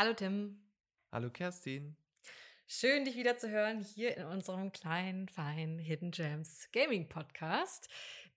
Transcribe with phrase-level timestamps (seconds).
[0.00, 0.56] Hallo Tim.
[1.10, 1.96] Hallo Kerstin.
[2.68, 7.88] Schön, dich wieder zu hören hier in unserem kleinen, feinen Hidden Gems Gaming Podcast,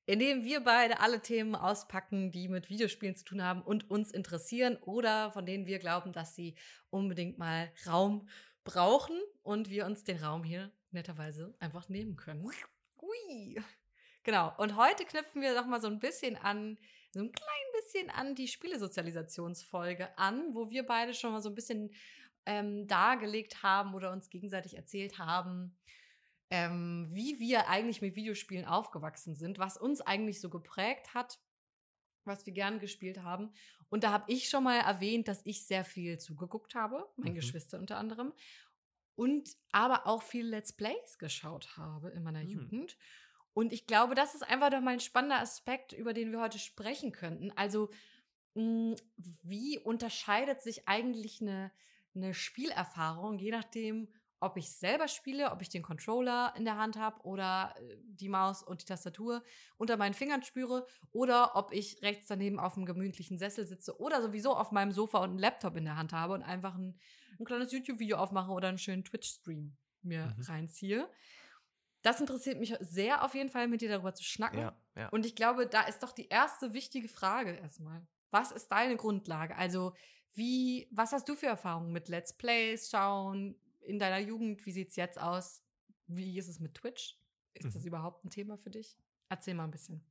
[0.08, 4.10] in dem wir beide alle Themen auspacken, die mit Videospielen zu tun haben und uns
[4.10, 6.55] interessieren oder von denen wir glauben, dass sie
[6.89, 8.28] unbedingt mal Raum
[8.64, 12.44] brauchen und wir uns den Raum hier netterweise einfach nehmen können.
[12.44, 13.62] Ui.
[14.24, 14.52] Genau.
[14.58, 16.80] Und heute knüpfen wir noch mal so ein bisschen an,
[17.12, 21.55] so ein klein bisschen an die Spielesozialisationsfolge an, wo wir beide schon mal so ein
[21.55, 21.94] bisschen
[22.46, 25.78] ähm, dargelegt haben oder uns gegenseitig erzählt haben,
[26.50, 31.40] ähm, wie wir eigentlich mit Videospielen aufgewachsen sind, was uns eigentlich so geprägt hat,
[32.26, 33.54] was wir gern gespielt haben.
[33.90, 37.36] Und da habe ich schon mal erwähnt, dass ich sehr viel zugeguckt habe, mein mhm.
[37.36, 38.34] Geschwister unter anderem,
[39.16, 42.50] und aber auch viel Let's Plays geschaut habe in meiner mhm.
[42.50, 42.98] Jugend.
[43.54, 46.60] Und ich glaube, das ist einfach doch mal ein spannender Aspekt, über den wir heute
[46.60, 47.52] sprechen könnten.
[47.52, 47.90] Also,
[48.55, 48.96] hm,
[49.44, 51.72] wie unterscheidet sich eigentlich eine,
[52.16, 54.08] eine Spielerfahrung, je nachdem,
[54.41, 58.27] ob ich selber spiele, ob ich den Controller in der Hand habe oder äh, die
[58.27, 59.44] Maus und die Tastatur
[59.77, 64.22] unter meinen Fingern spüre oder ob ich rechts daneben auf einem gemütlichen Sessel sitze oder
[64.22, 66.99] sowieso auf meinem Sofa und einen Laptop in der Hand habe und einfach ein,
[67.39, 70.44] ein kleines YouTube-Video aufmache oder einen schönen Twitch-Stream mir mhm.
[70.44, 71.07] reinziehe.
[72.02, 74.59] Das interessiert mich sehr auf jeden Fall, mit dir darüber zu schnacken.
[74.59, 75.09] Ja, ja.
[75.09, 78.05] Und ich glaube, da ist doch die erste wichtige Frage erstmal.
[78.31, 79.55] Was ist deine Grundlage?
[79.55, 79.94] Also,
[80.33, 84.66] wie, was hast du für Erfahrungen mit Let's Plays, Schauen in deiner Jugend?
[84.66, 85.61] Wie sieht es jetzt aus?
[86.07, 87.19] Wie ist es mit Twitch?
[87.53, 87.73] Ist mhm.
[87.73, 88.97] das überhaupt ein Thema für dich?
[89.29, 90.03] Erzähl mal ein bisschen.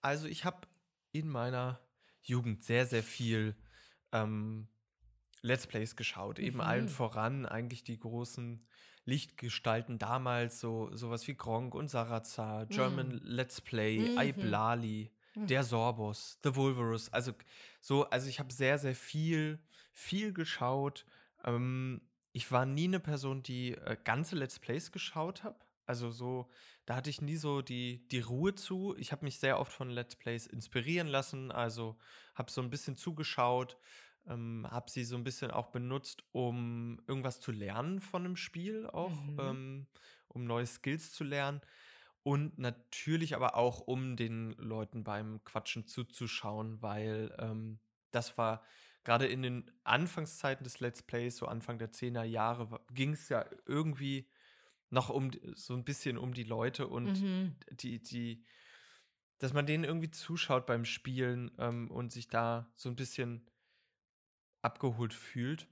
[0.00, 0.66] Also, ich habe
[1.12, 1.80] in meiner
[2.22, 3.54] Jugend sehr, sehr viel
[4.12, 4.68] ähm,
[5.42, 6.38] Let's Plays geschaut.
[6.38, 6.62] Eben mhm.
[6.62, 8.66] allen voran eigentlich die großen
[9.06, 13.20] Lichtgestalten damals, so sowas wie Gronk und Sarazar, German mhm.
[13.22, 14.20] Let's Play, mhm.
[14.20, 15.46] Iblali, mhm.
[15.46, 17.12] der Sorbus, The Vulverus.
[17.12, 17.32] Also
[17.80, 19.60] so, also ich habe sehr, sehr viel,
[19.92, 21.06] viel geschaut.
[21.44, 25.56] Ähm, ich war nie eine Person, die äh, ganze Let's Plays geschaut habe.
[25.86, 26.50] Also so,
[26.84, 28.96] da hatte ich nie so die, die Ruhe zu.
[28.98, 31.52] Ich habe mich sehr oft von Let's Plays inspirieren lassen.
[31.52, 31.96] Also
[32.34, 33.78] habe so ein bisschen zugeschaut,
[34.28, 38.86] ähm, habe sie so ein bisschen auch benutzt, um irgendwas zu lernen von einem Spiel
[38.86, 39.40] auch, mhm.
[39.40, 39.86] ähm,
[40.28, 41.60] um neue Skills zu lernen.
[42.22, 47.78] Und natürlich aber auch, um den Leuten beim Quatschen zuzuschauen, weil ähm,
[48.10, 48.64] das war
[49.04, 53.46] gerade in den Anfangszeiten des Let's Plays, so Anfang der 10er Jahre, ging es ja
[53.64, 54.28] irgendwie
[54.90, 57.54] noch um so ein bisschen um die Leute und mhm.
[57.70, 58.44] die, die,
[59.38, 63.48] dass man denen irgendwie zuschaut beim Spielen ähm, und sich da so ein bisschen
[64.66, 65.66] abgeholt fühlt.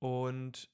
[0.00, 0.68] Und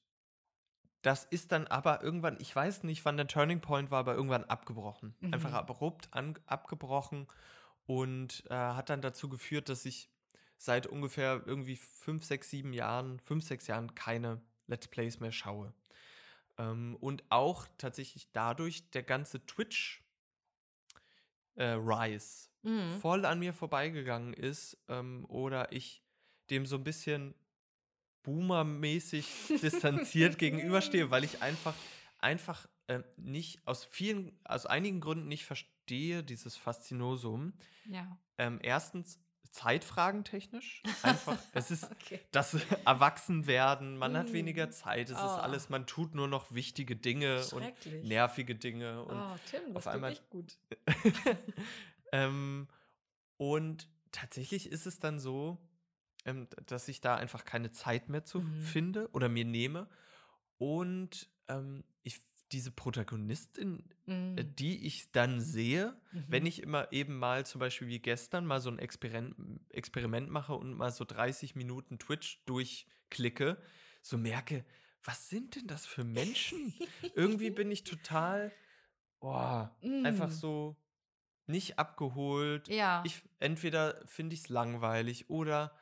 [1.01, 4.43] das ist dann aber irgendwann, ich weiß nicht, wann der Turning Point war, aber irgendwann
[4.45, 5.15] abgebrochen.
[5.19, 5.33] Mhm.
[5.33, 7.27] Einfach abrupt an, abgebrochen
[7.85, 10.09] und äh, hat dann dazu geführt, dass ich
[10.57, 15.73] seit ungefähr irgendwie fünf, sechs, sieben Jahren, fünf, sechs Jahren keine Let's Plays mehr schaue.
[16.57, 20.03] Ähm, und auch tatsächlich dadurch der ganze Twitch
[21.55, 22.99] äh, Rise mhm.
[22.99, 26.03] voll an mir vorbeigegangen ist ähm, oder ich
[26.51, 27.33] dem so ein bisschen
[28.23, 29.25] boomermäßig
[29.61, 31.73] distanziert gegenüberstehe, weil ich einfach,
[32.19, 37.53] einfach äh, nicht aus vielen, aus einigen Gründen nicht verstehe, dieses Faszinosum.
[37.89, 38.17] Ja.
[38.37, 39.19] Ähm, erstens,
[39.51, 40.81] Zeitfragen technisch.
[41.03, 42.21] Einfach, es ist okay.
[42.31, 42.55] das
[42.85, 44.17] Erwachsenwerden, man mm.
[44.17, 44.71] hat weniger mm.
[44.71, 45.25] Zeit, es oh.
[45.25, 49.03] ist alles, man tut nur noch wichtige Dinge und nervige Dinge.
[49.03, 50.57] Und oh, Tim, das auf einmal nicht gut.
[52.13, 52.69] ähm,
[53.35, 55.57] und tatsächlich ist es dann so,
[56.25, 58.61] ähm, dass ich da einfach keine Zeit mehr zu mhm.
[58.61, 59.89] finde oder mir nehme.
[60.57, 62.21] Und ähm, ich
[62.51, 64.37] diese Protagonistin, äh, mhm.
[64.37, 66.25] äh, die ich dann sehe, mhm.
[66.27, 69.35] wenn ich immer eben mal zum Beispiel wie gestern mal so ein Experiment,
[69.69, 73.57] Experiment mache und mal so 30 Minuten Twitch durchklicke,
[74.01, 74.65] so merke,
[75.03, 76.73] was sind denn das für Menschen?
[77.15, 78.51] Irgendwie bin ich total,
[79.19, 80.05] oh, mhm.
[80.05, 80.75] einfach so
[81.47, 82.67] nicht abgeholt.
[82.67, 83.03] Ja.
[83.05, 85.75] Ich, entweder finde ich es langweilig oder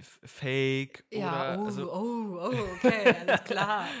[0.00, 1.60] fake ja, oder.
[1.60, 3.88] Oh, also, oh, oh, okay, alles klar.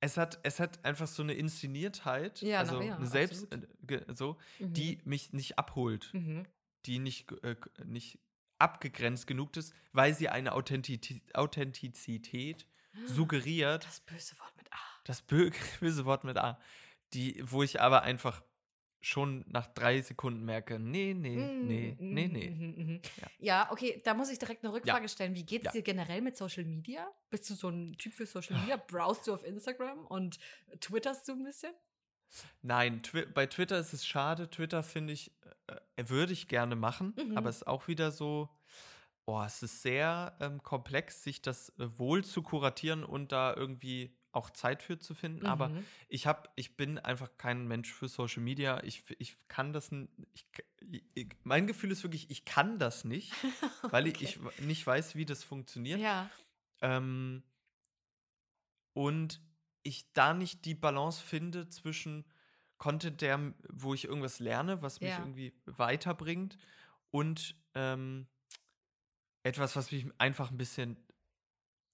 [0.00, 4.38] es hat, es hat einfach so eine Inszeniertheit, ja, also ja, eine Selbst, äh, so,
[4.58, 4.72] mhm.
[4.72, 6.46] die mich nicht abholt, mhm.
[6.86, 8.18] die nicht, äh, nicht
[8.58, 12.66] abgegrenzt genug ist, weil sie eine Authentizität, Authentizität
[13.06, 13.84] suggeriert.
[13.84, 14.78] Das böse Wort mit A.
[15.04, 15.22] Das
[15.80, 16.58] böse Wort mit A.
[17.12, 18.42] Die, wo ich aber einfach
[19.00, 22.50] schon nach drei Sekunden merke, nee, nee, mhm, nee, mhm, nee, nee.
[22.50, 23.28] Mhm, ja.
[23.38, 23.72] ja.
[23.72, 25.08] okay, da muss ich direkt eine Rückfrage ja.
[25.08, 25.34] stellen.
[25.34, 25.72] Wie geht's ja.
[25.72, 27.10] dir generell mit Social Media?
[27.30, 28.76] Bist du so ein Typ für Social Media?
[28.88, 30.38] Browst du auf Instagram und
[30.80, 31.72] twitterst du ein bisschen?
[32.62, 34.48] Nein, twi bei Twitter ist es schade.
[34.50, 35.32] Twitter finde ich,
[35.96, 37.36] äh, würde ich gerne machen, mhm.
[37.36, 38.50] aber es ist auch wieder so,
[39.26, 44.12] Oh, es ist sehr ähm, komplex, sich das äh, wohl zu kuratieren und da irgendwie
[44.32, 45.46] auch Zeit für zu finden.
[45.46, 45.84] Aber Mhm.
[46.08, 48.82] ich habe, ich bin einfach kein Mensch für Social Media.
[48.84, 49.90] Ich, ich kann das,
[50.32, 50.46] ich,
[51.14, 53.32] ich, mein Gefühl ist wirklich, ich kann das nicht,
[53.90, 54.24] weil ich, Okay.
[54.24, 56.00] ich nicht weiß, wie das funktioniert.
[56.00, 56.30] Ja.
[56.80, 57.42] Ähm,
[58.92, 59.40] und
[59.82, 62.24] ich da nicht die Balance finde zwischen
[62.78, 65.18] Content, der, wo ich irgendwas lerne, was mich Ja.
[65.18, 66.58] irgendwie weiterbringt,
[67.12, 68.28] und ähm,
[69.42, 70.96] etwas, was mich einfach ein bisschen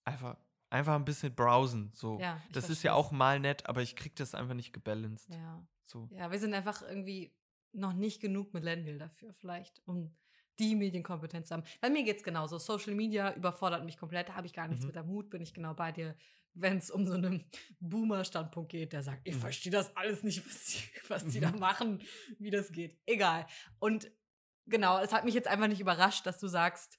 [0.05, 0.37] einfach,
[0.77, 1.91] einfach ein bisschen browsen.
[1.95, 2.19] So.
[2.21, 5.29] Ja, das ist ja auch mal nett, aber ich krieg das einfach nicht gebalanced.
[5.31, 5.67] Ja.
[5.85, 6.09] So.
[6.13, 7.35] Ja, wir sind einfach irgendwie
[7.73, 10.15] noch nicht genug Millennial dafür, vielleicht, um
[10.59, 11.65] die Medienkompetenz zu haben.
[11.81, 12.59] Bei mir geht es genauso.
[12.59, 14.89] Social Media überfordert mich komplett, da habe ich gar nichts Mhm.
[14.89, 16.17] mit am Hut, bin ich genau bei dir.
[16.55, 17.45] Wenn es um so einen
[17.81, 19.41] Boomer-Standpunkt geht, der sagt, ich Mhm.
[19.41, 20.79] verstehe das alles nicht, was die,
[21.11, 21.59] was die da Mhm.
[21.59, 22.03] machen,
[22.39, 22.99] wie das geht.
[23.07, 23.47] Egal.
[23.79, 24.11] Und
[24.67, 26.99] genau, es hat mich jetzt einfach nicht überrascht, dass du sagst,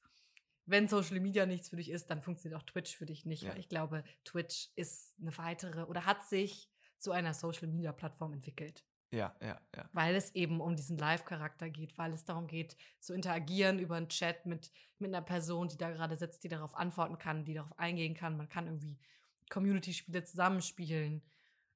[0.68, 3.44] wenn Social Media nichts für dich ist, dann funktioniert auch Twitch für dich nicht.
[3.44, 3.52] Ja.
[3.52, 6.70] Weil ich glaube, Twitch ist eine weitere oder hat sich
[7.00, 9.90] zu einer Social Media Plattform entwickelt Ja, ja, ja.
[9.94, 14.10] weil es eben um diesen Live-Charakter geht, weil es darum geht, zu interagieren über einen
[14.10, 17.78] Chat mit, mit einer Person, die da gerade sitzt, die darauf antworten kann, die darauf
[17.80, 18.36] eingehen kann.
[18.36, 19.00] Man kann irgendwie
[19.50, 21.24] Community-Spiele zusammenspielen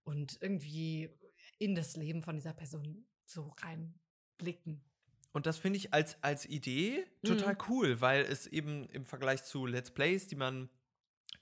[0.03, 1.17] und irgendwie
[1.59, 4.83] in das Leben von dieser Person so reinblicken.
[5.33, 9.65] Und das finde ich als, als Idee total cool, weil es eben im Vergleich zu
[9.65, 10.69] Let's Plays, die man,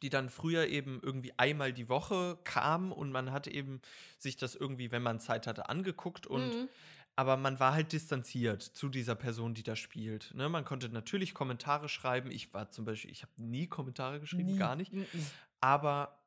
[0.03, 3.81] die dann früher eben irgendwie einmal die Woche kamen und man hat eben
[4.19, 6.69] sich das irgendwie, wenn man Zeit hatte, angeguckt und Mhm.
[7.15, 10.33] aber man war halt distanziert zu dieser Person, die da spielt.
[10.35, 10.47] Ne?
[10.49, 12.29] Man konnte natürlich Kommentare schreiben.
[12.31, 14.57] Ich war zum Beispiel, ich habe nie Kommentare geschrieben, Nie.
[14.59, 14.93] gar nicht.
[14.93, 15.05] Mhm.
[15.61, 16.18] Aber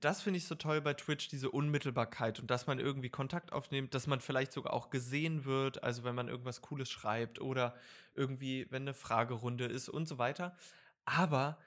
[0.00, 3.94] das finde ich so toll bei Twitch, diese Unmittelbarkeit und dass man irgendwie Kontakt aufnimmt,
[3.94, 7.74] dass man vielleicht sogar auch gesehen wird, also wenn man irgendwas Cooles schreibt oder
[8.14, 10.56] irgendwie, wenn eine Fragerunde ist und so weiter.
[11.04, 11.58] Aber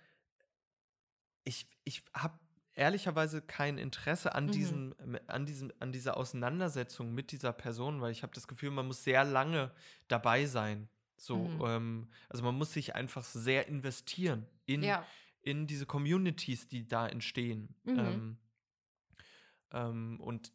[1.44, 2.40] ich, ich habe
[2.74, 4.50] ehrlicherweise kein Interesse an Mhm.
[4.50, 4.96] diesem,
[5.28, 9.04] an diesem, an dieser Auseinandersetzung mit dieser Person, weil ich habe das Gefühl, man muss
[9.04, 9.72] sehr lange
[10.08, 10.90] dabei sein.
[11.18, 11.64] So, Mhm.
[11.66, 15.14] ähm, also man muss sich einfach sehr investieren in, Ja.
[15.44, 17.76] In diese Communities, die da entstehen.
[17.84, 18.00] Mhm.
[18.00, 18.38] Ähm,
[19.72, 20.54] ähm, und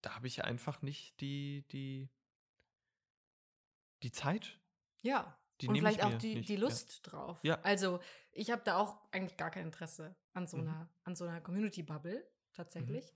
[0.00, 2.08] da habe ich einfach nicht die, die,
[4.02, 4.58] die Zeit.
[5.02, 5.36] Ja.
[5.60, 6.60] Die und vielleicht auch die, nicht, die ja.
[6.60, 7.38] Lust drauf.
[7.42, 7.60] Ja.
[7.60, 8.00] Also,
[8.32, 10.62] ich habe da auch eigentlich gar kein Interesse an so Mhm.
[10.68, 13.12] einer, an so einer Community-Bubble, tatsächlich.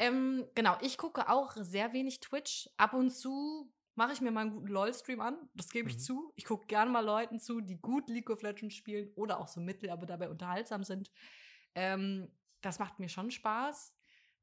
[0.00, 2.68] Ähm, genau, ich gucke auch sehr wenig Twitch.
[2.76, 5.36] Ab und zu mache ich mir mal einen guten LOL-Stream an.
[5.52, 6.00] Das gebe ich Mhm.
[6.00, 6.32] zu.
[6.34, 9.60] Ich gucke gerne mal Leuten zu, die gut League of Legends spielen oder auch so
[9.60, 11.12] mittel, aber dabei unterhaltsam sind.
[11.74, 12.32] Ähm,
[12.62, 13.94] das macht mir schon Spaß.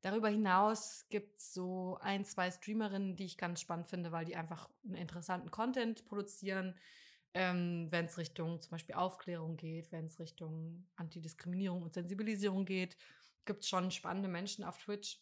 [0.02, 4.36] Darüber hinaus gibt es so ein, zwei Streamerinnen, die ich ganz spannend finde, weil die
[4.36, 6.78] einfach einen interessanten Content produzieren.
[7.34, 12.96] Ähm, wenn es Richtung zum Beispiel Aufklärung geht, wenn es Richtung Antidiskriminierung und Sensibilisierung geht,
[13.46, 15.20] gibt es schon spannende Menschen auf Twitch.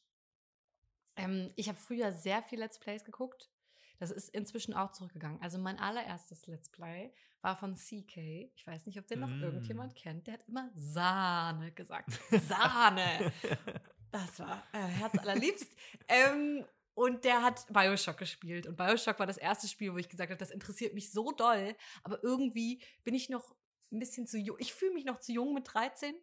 [1.15, 3.49] Ähm, ich habe früher sehr viel Let's Plays geguckt.
[3.97, 5.41] Das ist inzwischen auch zurückgegangen.
[5.41, 8.51] Also mein allererstes Let's Play war von CK.
[8.55, 9.43] Ich weiß nicht, ob den noch Mm.
[9.43, 10.27] irgendjemand kennt.
[10.27, 12.19] Der hat immer Sahne gesagt.
[12.47, 13.31] Sahne.
[14.11, 15.69] Das war äh, Herz allerliebst.
[16.07, 16.63] ähm,
[16.93, 18.65] und der hat Bioshock gespielt.
[18.65, 21.75] Und Bioshock war das erste Spiel, wo ich gesagt habe, das interessiert mich so doll.
[22.03, 23.53] Aber irgendwie bin ich noch
[23.91, 24.55] ein bisschen zu jung.
[24.59, 26.15] Ich fühle mich noch zu jung mit 13,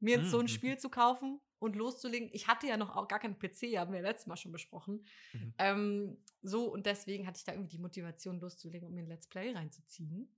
[0.00, 0.48] mir jetzt so ein Mhm.
[0.48, 2.28] Spiel zu kaufen und loszulegen.
[2.32, 5.04] Ich hatte ja noch auch gar keinen PC, haben wir letztes Mal schon besprochen.
[5.32, 5.54] Mhm.
[5.58, 9.26] Ähm, so, und deswegen hatte ich da irgendwie die Motivation loszulegen, um mir ein Let's
[9.26, 10.32] Play reinzuziehen.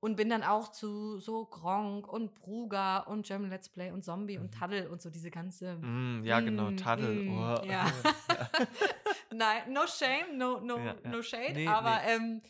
[0.00, 4.38] Und bin dann auch zu so Gronk und Bruga und German Let's Play und Zombie
[4.38, 4.58] und Mhm.
[4.58, 5.74] Taddle und so diese ganze.
[5.78, 7.22] Mm, ja, genau, Mm, Taddel.
[7.24, 7.90] mm, oh, ja.
[9.32, 11.10] Nein, no shame, no, no, Ja, ja.
[11.10, 12.12] no shade, Nee, aber nee.
[12.14, 12.42] Ähm,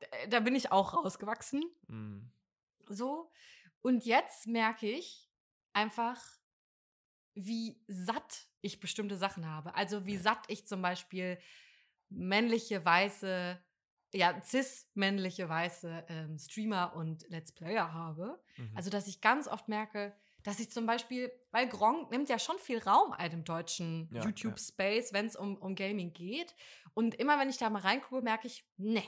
[0.00, 1.64] d- da bin ich auch rausgewachsen.
[1.88, 2.20] Mm.
[2.88, 3.28] So.
[3.82, 5.28] Und jetzt merke ich
[5.72, 6.22] einfach,
[7.34, 9.74] wie satt ich bestimmte Sachen habe.
[9.74, 11.38] Also wie satt ich zum Beispiel
[12.08, 13.58] männliche, weiße,
[14.12, 18.40] ja, cis-männliche, weiße ähm, Streamer und Let's Player habe.
[18.56, 18.70] Mhm.
[18.74, 22.58] Also, dass ich ganz oft merke, dass ich zum Beispiel, weil Gronk nimmt ja schon
[22.58, 26.54] viel Raum ein im deutschen Ja, YouTube-Space, wenn es um, um Gaming geht.
[26.92, 29.02] Und immer wenn ich da mal reingucke, merke ich, ne,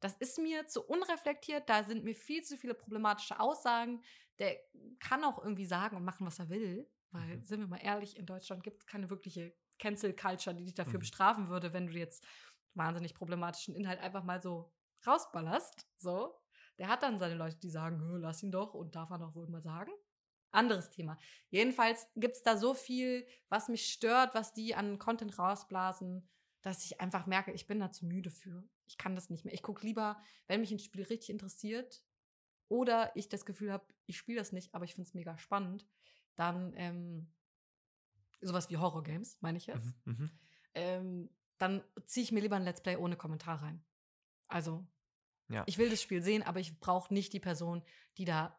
[0.00, 4.02] das ist mir zu unreflektiert, da sind mir viel zu viele problematische Aussagen.
[4.38, 4.56] Der
[4.98, 6.90] kann auch irgendwie sagen und machen, was er will.
[7.12, 7.44] Weil, Mhm.
[7.44, 11.00] sind wir mal ehrlich, in Deutschland gibt es keine wirkliche Cancel-Culture, die dich dafür Mhm.
[11.00, 12.24] bestrafen würde, wenn du jetzt
[12.74, 14.72] wahnsinnig problematischen Inhalt einfach mal so
[15.06, 15.88] rausballerst.
[15.96, 16.36] So.
[16.78, 19.34] Der hat dann seine Leute, die sagen, "Hö, lass ihn doch und darf er doch
[19.34, 19.90] wohl mal sagen.
[20.52, 21.16] Anderes Thema.
[21.50, 26.28] Jedenfalls gibt es da so viel, was mich stört, was die an Content rausblasen,
[26.62, 28.68] dass ich einfach merke, ich bin da zu müde für.
[28.86, 29.54] Ich kann das nicht mehr.
[29.54, 32.02] Ich gucke lieber, wenn mich ein Spiel richtig interessiert
[32.68, 35.86] oder ich das Gefühl habe, ich spiele das nicht, aber ich finde es mega spannend,
[36.36, 37.32] dann ähm,
[38.40, 40.30] sowas wie Horror-Games, meine ich jetzt, Mhm, mhm.
[40.74, 43.84] ähm, dann ziehe ich mir lieber ein Let's Play ohne Kommentar rein.
[44.48, 44.86] Also,
[45.48, 45.62] Ja.
[45.66, 47.82] ich will das Spiel sehen, aber ich brauche nicht die Person,
[48.16, 48.58] die da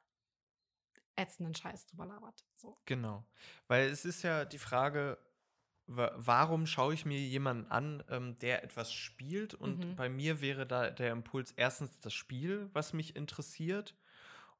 [1.15, 2.45] ätzenden Scheiß drüber labert.
[2.55, 2.77] So.
[2.85, 3.25] Genau.
[3.67, 5.17] Weil es ist ja die Frage,
[5.87, 9.53] wa- warum schaue ich mir jemanden an, ähm, der etwas spielt?
[9.53, 9.95] Und Mhm.
[9.95, 13.95] bei mir wäre da der Impuls erstens das Spiel, was mich interessiert.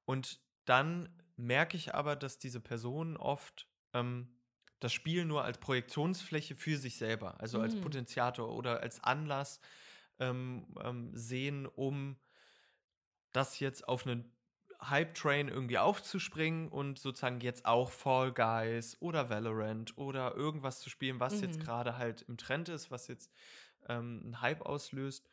[0.05, 1.09] Und dann
[1.41, 4.35] merke ich aber, dass diese Personen oft ähm,
[4.79, 7.79] das Spiel nur als Projektionsfläche für sich selber, also als Mhm.
[7.79, 9.59] Potenziator oder als Anlass
[10.19, 12.17] ähm, ähm, sehen, um
[13.31, 14.35] das jetzt auf einen
[14.83, 21.19] Hype-Train irgendwie aufzuspringen und sozusagen jetzt auch Fall Guys oder Valorant oder irgendwas zu spielen,
[21.19, 21.59] was jetzt Mhm.
[21.59, 23.31] gerade halt im Trend ist, was jetzt
[23.87, 25.29] ähm, einen Hype auslöst.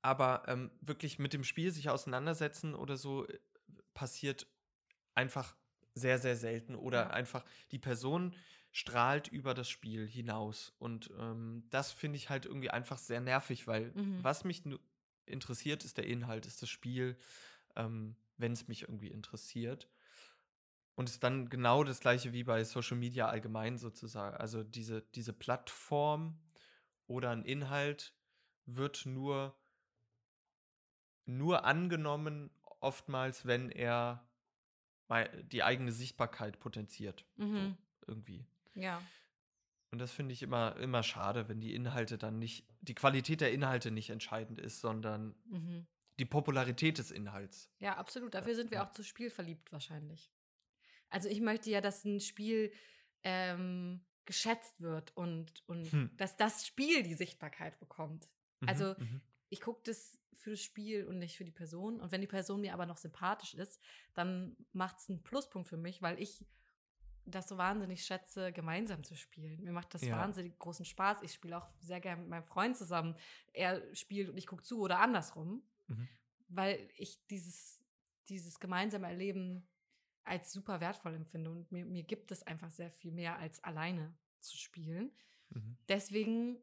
[0.00, 3.38] Aber ähm, wirklich mit dem Spiel sich auseinandersetzen oder so äh,
[3.94, 4.46] passiert
[5.14, 5.56] einfach
[5.94, 6.74] sehr, sehr selten.
[6.74, 7.10] Oder Ja.
[7.10, 8.34] einfach die Person
[8.70, 10.72] strahlt über das Spiel hinaus.
[10.78, 14.22] Und ähm, das finde ich halt irgendwie einfach sehr nervig, weil Mhm.
[14.22, 14.62] was mich
[15.26, 17.16] interessiert, ist der Inhalt, ist das Spiel,
[17.76, 19.88] ähm, wenn es mich irgendwie interessiert.
[20.94, 24.36] Und es ist dann genau das gleiche wie bei Social Media allgemein sozusagen.
[24.36, 26.38] Also diese, diese Plattform
[27.06, 28.14] oder ein Inhalt
[28.66, 29.56] wird nur,
[31.24, 32.50] nur angenommen,
[32.80, 34.28] oftmals, wenn er
[35.52, 37.24] die eigene Sichtbarkeit potenziert.
[37.36, 37.76] Mhm.
[38.00, 38.44] So, irgendwie.
[38.74, 39.02] Ja.
[39.90, 43.52] Und das finde ich immer, immer schade, wenn die Inhalte dann nicht, die Qualität der
[43.52, 45.86] Inhalte nicht entscheidend ist, sondern Mhm.
[46.18, 47.68] die Popularität des Inhalts.
[47.78, 48.32] Ja, absolut.
[48.34, 48.86] Dafür sind wir ja.
[48.86, 50.30] auch zu Spiel verliebt wahrscheinlich.
[51.10, 52.72] Also ich möchte ja, dass ein Spiel
[53.22, 56.10] ähm, geschätzt wird und, und Hm.
[56.16, 58.28] dass das Spiel die Sichtbarkeit bekommt.
[58.60, 59.20] Mhm, Also mhm.
[59.52, 62.00] Ich gucke das für das Spiel und nicht für die Person.
[62.00, 63.80] Und wenn die Person mir aber noch sympathisch ist,
[64.14, 66.44] dann macht es einen Pluspunkt für mich, weil ich
[67.26, 69.62] das so wahnsinnig schätze, gemeinsam zu spielen.
[69.62, 70.16] Mir macht das Ja.
[70.18, 71.18] wahnsinnig großen Spaß.
[71.22, 73.14] Ich spiele auch sehr gerne mit meinem Freund zusammen.
[73.52, 76.08] Er spielt und ich gucke zu oder andersrum, Mhm.
[76.48, 77.80] weil ich dieses,
[78.28, 79.68] dieses gemeinsame Erleben
[80.24, 81.50] als super wertvoll empfinde.
[81.50, 85.12] Und mir, mir gibt es einfach sehr viel mehr als alleine zu spielen.
[85.50, 85.76] Mhm.
[85.88, 86.58] Deswegen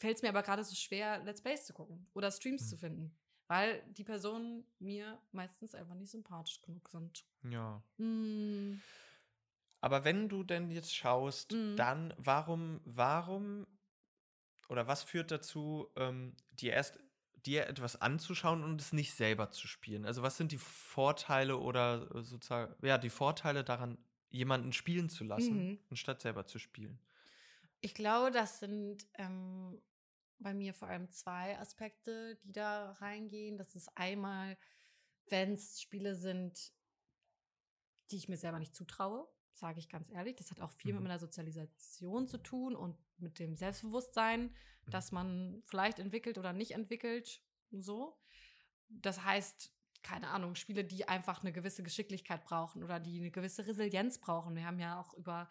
[0.00, 2.70] fällt es mir aber gerade so schwer, Let's Plays zu gucken oder Streams Mhm.
[2.70, 7.24] zu finden, weil die Personen mir meistens einfach nicht sympathisch genug sind.
[7.42, 7.82] Ja.
[8.00, 8.80] Mm,
[9.82, 11.76] Aber wenn du denn jetzt schaust, Mhm.
[11.76, 13.66] dann warum, warum
[14.68, 16.98] oder was führt dazu, ähm, dir erst
[17.46, 20.04] dir etwas anzuschauen und es nicht selber zu spielen?
[20.04, 25.24] Also was sind die Vorteile oder äh, sozusagen, ja, die Vorteile daran, jemanden spielen zu
[25.24, 25.80] lassen, Mhm.
[25.88, 27.00] anstatt selber zu spielen?
[27.80, 29.80] Ich glaube, das sind ähm,
[30.40, 33.58] bei mir vor allem zwei Aspekte, die da reingehen.
[33.58, 34.56] Das ist einmal,
[35.26, 36.72] wenn es Spiele sind,
[38.10, 40.36] die ich mir selber nicht zutraue, sage ich ganz ehrlich.
[40.36, 41.08] Das hat auch viel mit Mhm.
[41.08, 44.90] meiner Sozialisation zu tun und mit dem Selbstbewusstsein, Mhm.
[44.90, 47.42] das man vielleicht entwickelt oder nicht entwickelt.
[47.70, 48.18] So.
[48.88, 53.66] Das heißt, keine Ahnung, Spiele, die einfach eine gewisse Geschicklichkeit brauchen oder die eine gewisse
[53.66, 54.56] Resilienz brauchen.
[54.56, 55.50] Wir haben ja auch über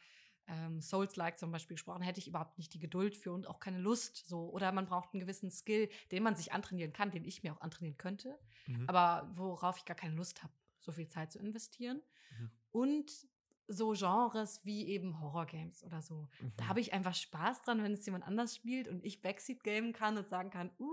[0.49, 3.77] ähm, Souls-like zum Beispiel gesprochen, hätte ich überhaupt nicht die Geduld für und auch keine
[3.79, 4.49] Lust so.
[4.49, 7.61] Oder man braucht einen gewissen Skill, den man sich antrainieren kann, den ich mir auch
[7.61, 8.37] antrainieren könnte,
[8.67, 8.85] Mhm.
[8.87, 12.01] aber worauf ich gar keine Lust habe, so viel Zeit zu investieren.
[12.37, 12.51] Mhm.
[12.71, 13.11] Und
[13.71, 16.27] so Genres wie eben Horror-Games oder so.
[16.57, 16.69] Da Mhm.
[16.69, 20.17] habe ich einfach Spaß dran, wenn es jemand anders spielt und ich Backseat gamen kann
[20.17, 20.89] und sagen kann, uh,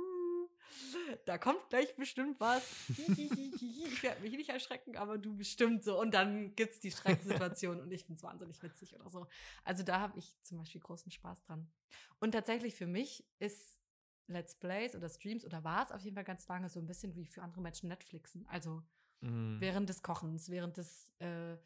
[1.24, 2.62] da kommt gleich bestimmt was.
[2.98, 6.00] ich werde mich nicht erschrecken, aber du bestimmt so.
[6.00, 9.26] Und dann gibt es die Schrecksituation und ich finde es wahnsinnig witzig oder so.
[9.64, 11.70] Also da habe ich zum Beispiel großen Spaß dran.
[12.20, 13.80] Und tatsächlich für mich ist
[14.28, 17.14] Let's Plays oder Streams oder war es auf jeden Fall ganz lange so ein bisschen
[17.14, 18.46] wie für andere Menschen Netflixen.
[18.48, 18.82] Also
[19.20, 19.60] Mhm.
[19.60, 21.56] während des Kochens, während des, äh,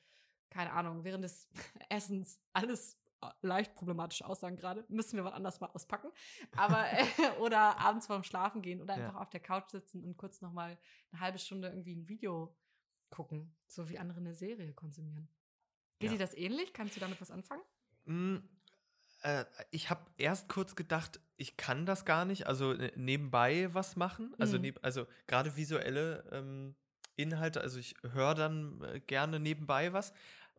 [0.50, 1.48] keine Ahnung, während des
[1.90, 2.96] Essens, alles
[3.42, 6.08] leicht problematische Aussagen gerade, müssen wir mal anders mal auspacken.
[6.56, 7.04] Aber, äh,
[7.40, 9.06] oder abends vorm Schlafen gehen oder Ja.
[9.08, 10.78] einfach auf der Couch sitzen und kurz nochmal
[11.12, 12.56] eine halbe Stunde irgendwie ein Video
[13.10, 15.28] gucken, so wie andere eine Serie konsumieren.
[15.98, 16.16] Geht Ja.
[16.16, 16.72] dir das ähnlich?
[16.72, 17.62] Kannst du damit was anfangen?
[18.04, 18.36] Mm,
[19.22, 23.96] äh, ich habe erst kurz gedacht, ich kann das gar nicht, also äh, nebenbei was
[23.96, 24.34] machen.
[24.38, 24.62] Also, Mhm.
[24.62, 26.74] neb, also gerade visuelle ähm,
[27.16, 30.12] Inhalte, also ich höre dann äh, gerne nebenbei was,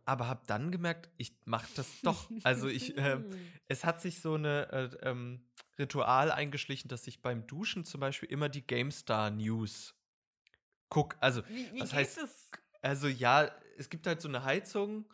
[0.05, 2.29] aber habe dann gemerkt, ich mache das doch.
[2.43, 3.25] Also ich, ähm,
[3.67, 5.45] es hat sich so eine äh, ähm,
[5.79, 9.95] Ritual eingeschlichen, dass ich beim Duschen zum Beispiel immer die GameStar News
[10.89, 11.15] guck.
[11.19, 12.51] Also wie wie was heißt- es?
[12.83, 15.05] also ja, es gibt halt so eine Heizung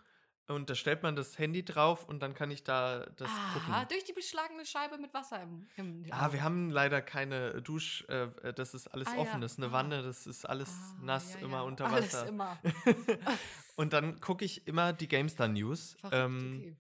[0.48, 3.74] und da stellt man das Handy drauf und dann kann ich da das Aha, gucken.
[3.90, 8.28] durch die beschlagene Scheibe mit Wasser im, im Ah, wir haben leider keine Dusch, äh,
[8.54, 9.72] das ist alles Ah, offen, das ist eine Ah.
[9.74, 11.62] Wanne, das ist alles Ah, nass, ja, immer ja.
[11.64, 12.28] unter Alles Wasser.
[12.28, 12.58] immer.
[13.76, 15.96] und dann gucke ich immer die GameStar News.
[16.00, 16.76] Verrückt, ähm, okay.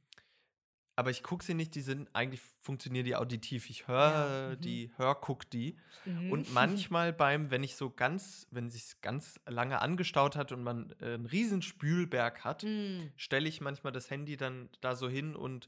[0.97, 3.69] Aber ich gucke sie nicht, die sind, eigentlich funktionieren die auditiv.
[3.69, 4.61] Ich höre Ja, mhm.
[4.61, 5.77] die, hör, guck die.
[6.05, 6.31] Mhm.
[6.31, 10.95] Und manchmal beim, wenn ich so ganz, wenn sich ganz lange angestaut hat und man
[10.99, 13.11] äh, einen riesen Spülberg hat, Mhm.
[13.15, 15.67] stelle ich manchmal das Handy dann da so hin und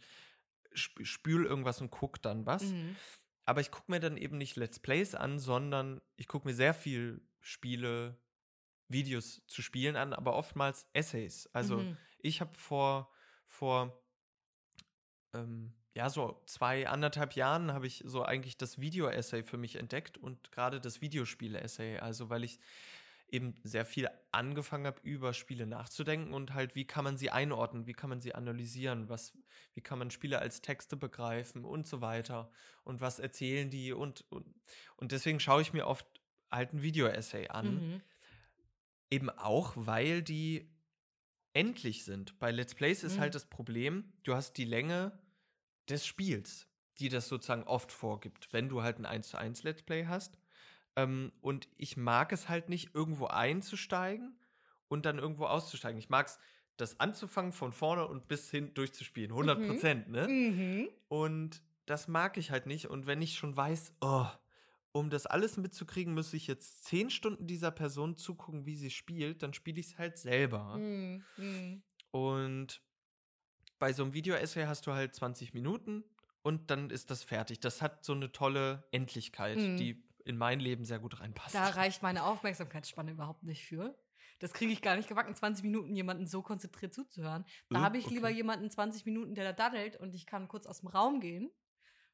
[0.74, 2.64] sp spül irgendwas und guck dann was.
[2.64, 2.96] Mhm.
[3.46, 6.74] Aber ich gucke mir dann eben nicht Let's Plays an, sondern ich gucke mir sehr
[6.74, 8.18] viel Spiele,
[8.88, 11.48] Videos zu spielen an, aber oftmals Essays.
[11.54, 11.98] Also Mhm.
[12.18, 13.12] ich habe vor,
[13.48, 13.96] vor
[15.34, 20.18] ähm, ja, so zwei, anderthalb Jahren habe ich so eigentlich das Video-Essay für mich entdeckt
[20.18, 22.00] und gerade das Videospiele-Essay.
[22.00, 22.60] Also weil ich
[23.32, 27.86] eben sehr viel angefangen habe, über Spiele nachzudenken und halt, wie kann man sie einordnen,
[27.86, 29.34] wie kann man sie analysieren, was,
[29.74, 32.52] wie kann man Spiele als Texte begreifen und so weiter
[32.84, 34.48] und was erzählen die und, und,
[34.98, 36.08] und deswegen schaue ich mir oft
[36.52, 37.74] halt ein Video-Essay an.
[37.74, 38.02] Mhm.
[39.12, 40.72] Eben auch, weil die
[41.54, 42.38] endlich sind.
[42.40, 43.20] Bei Let's Plays ist Mhm.
[43.22, 45.18] halt das Problem, du hast die Länge
[45.90, 46.68] des Spiels,
[47.00, 50.38] die das sozusagen oft vorgibt, wenn du halt ein 1 zu 1 Let's Play hast.
[50.96, 54.38] Ähm, und ich mag es halt nicht, irgendwo einzusteigen
[54.88, 55.98] und dann irgendwo auszusteigen.
[56.00, 56.40] Ich mag es,
[56.78, 59.32] das anzufangen von vorne und bis hin durchzuspielen.
[59.32, 60.28] 100 Prozent, ne?
[60.28, 60.90] Mhm.
[61.10, 62.88] Und das mag ich halt nicht.
[62.88, 64.28] Und wenn ich schon weiß, oh,
[64.92, 69.44] um das alles mitzukriegen, muss ich jetzt zehn Stunden dieser Person zugucken, wie sie spielt,
[69.44, 70.78] dann spiele ich es halt selber.
[70.78, 71.84] Mhm.
[72.12, 72.82] Und
[73.78, 76.04] bei so einem Video-Essay hast du halt 20 Minuten
[76.42, 77.60] und dann ist das fertig.
[77.60, 79.78] Das hat so eine tolle Endlichkeit, Mhm.
[79.78, 81.56] die in mein Leben sehr gut reinpasst.
[81.56, 83.98] Da reicht meine Aufmerksamkeitsspanne überhaupt nicht für.
[84.40, 87.46] Das kriege ich gar nicht gebacken, 20 Minuten jemanden so konzentriert zuzuhören.
[87.70, 88.38] Da habe ich lieber okay.
[88.38, 91.52] jemanden 20 Minuten, der da daddelt und ich kann kurz aus dem Raum gehen.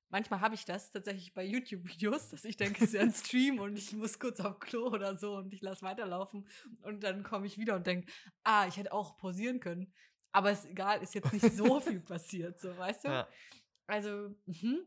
[0.10, 3.60] Manchmal habe ich das tatsächlich bei YouTube-Videos, dass ich denke, es ist ja ein Stream
[3.60, 6.48] und ich muss kurz auf Klo oder so und ich lasse weiterlaufen.
[6.82, 8.12] Und dann komme ich wieder und denke,
[8.44, 9.94] ah, ich hätte auch pausieren können.
[10.32, 13.10] Aber ist egal, ist jetzt nicht so viel passiert, so weißt du?
[13.10, 13.28] Ja.
[13.88, 14.80] Also, mhm.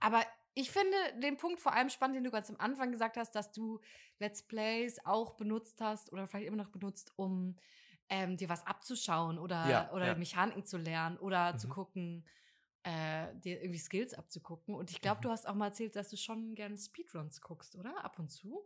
[0.00, 0.22] aber
[0.54, 3.52] ich finde den Punkt vor allem spannend, den du ganz am Anfang gesagt hast, dass
[3.52, 3.80] du
[4.18, 7.56] Let's Plays auch benutzt hast oder vielleicht immer noch benutzt, um
[8.08, 10.14] ähm, dir was abzuschauen oder, Ja, oder ja.
[10.14, 11.72] Mechaniken zu lernen oder zu Mhm.
[11.72, 12.26] gucken,
[12.86, 14.74] äh, dir irgendwie Skills abzugucken.
[14.74, 15.22] Und ich glaube, Mhm.
[15.22, 18.04] du hast auch mal erzählt, dass du schon gerne Speedruns guckst, oder?
[18.04, 18.64] Ab und zu?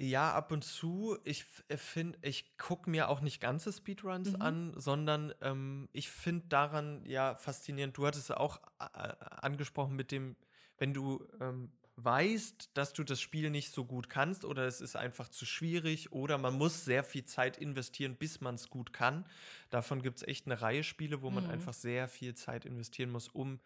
[0.00, 1.18] Ja, ab und zu.
[1.24, 1.44] Ich
[1.76, 4.34] finde, ich gucke mir auch nicht ganze Speedruns Mhm.
[4.34, 7.96] an, sondern ähm, ich finde daran ja faszinierend.
[7.96, 8.86] Du hattest auch äh,
[9.20, 10.36] angesprochen mit dem,
[10.78, 14.96] wenn du ähm, weißt, dass du das Spiel nicht so gut kannst oder es ist
[14.96, 19.26] einfach zu schwierig oder man muss sehr viel Zeit investieren, bis man es gut kann.
[19.70, 21.46] Davon gibt es echt eine Reihe Spiele, wo man Mhm.
[21.46, 23.60] einfach sehr viel Zeit investieren muss, um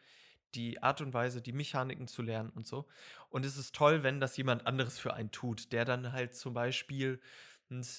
[0.54, 2.88] die Art und Weise, die Mechaniken zu lernen und so.
[3.30, 6.54] Und es ist toll, wenn das jemand anderes für einen tut, der dann halt zum
[6.54, 7.20] Beispiel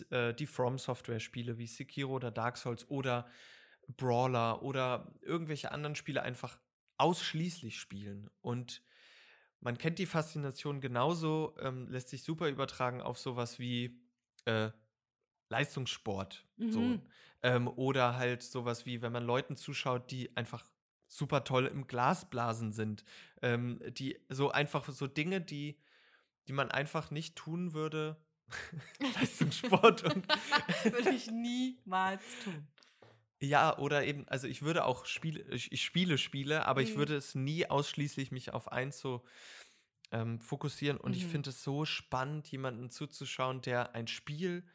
[0.09, 3.29] äh, die From Software Spiele wie Sekiro oder Dark Souls oder
[3.87, 6.59] Brawler oder irgendwelche anderen Spiele einfach
[6.97, 8.29] ausschließlich spielen.
[8.41, 8.81] Und
[9.59, 13.99] man kennt die Faszination genauso, ähm, lässt sich super übertragen auf sowas wie
[14.45, 14.69] äh,
[15.49, 16.47] Leistungssport.
[16.57, 16.81] So.
[16.81, 17.01] Mhm.
[17.43, 20.65] Ähm, oder halt sowas wie, wenn man Leuten zuschaut, die einfach
[21.07, 23.03] super toll im Glasblasen sind.
[23.41, 25.79] Ähm, die so einfach so Dinge, die,
[26.47, 28.17] die man einfach nicht tun würde.
[29.15, 30.27] Leistungssport und
[30.83, 32.67] Würde ich niemals tun.
[33.41, 36.97] Ja, oder eben, also ich würde auch Spiele, ich, ich spiele Spiele, aber ich Mhm.
[36.97, 39.25] würde es nie ausschließlich mich auf eins so
[40.11, 40.97] ähm, fokussieren.
[40.99, 41.27] Und ich Mhm.
[41.27, 44.65] finde es so spannend, jemanden zuzuschauen, der ein Spiel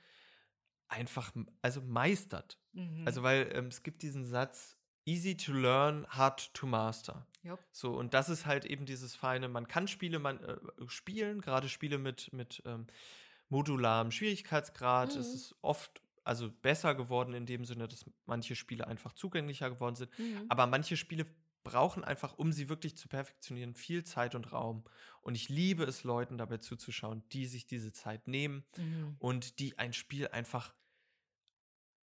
[0.88, 2.60] einfach, also meistert.
[2.74, 3.02] Mhm.
[3.04, 7.26] Also, weil ähm, es gibt diesen Satz, easy to learn, hard to master.
[7.42, 7.68] Jupp.
[7.72, 10.56] So, und das ist halt eben dieses feine, man kann Spiele man, äh,
[10.88, 12.86] spielen, gerade Spiele mit, mit ähm,
[13.48, 15.16] modularem Schwierigkeitsgrad.
[15.16, 15.34] Es Mhm.
[15.34, 20.16] ist oft also besser geworden in dem Sinne, dass manche Spiele einfach zugänglicher geworden sind.
[20.18, 20.46] Mhm.
[20.48, 21.26] Aber manche Spiele
[21.64, 24.84] brauchen einfach, um sie wirklich zu perfektionieren, viel Zeit und Raum.
[25.20, 29.16] Und ich liebe es, Leuten dabei zuzuschauen, die sich diese Zeit nehmen Mhm.
[29.18, 30.74] und die ein Spiel einfach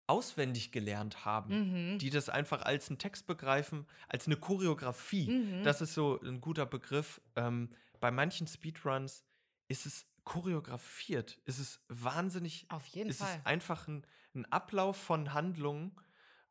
[0.08, 1.93] auswendig gelernt haben.
[1.93, 1.99] Mhm.
[1.99, 5.30] Die das einfach als einen Text begreifen, als eine Choreografie.
[5.30, 5.63] Mhm.
[5.63, 7.21] Das ist so ein guter Begriff.
[7.36, 9.25] Ähm, bei manchen Speedruns
[9.67, 11.39] ist es choreografiert.
[11.45, 12.65] Es ist wahnsinnig.
[12.69, 13.38] Auf jeden es Fall.
[13.38, 15.95] ist einfach ein, ein Ablauf von Handlungen,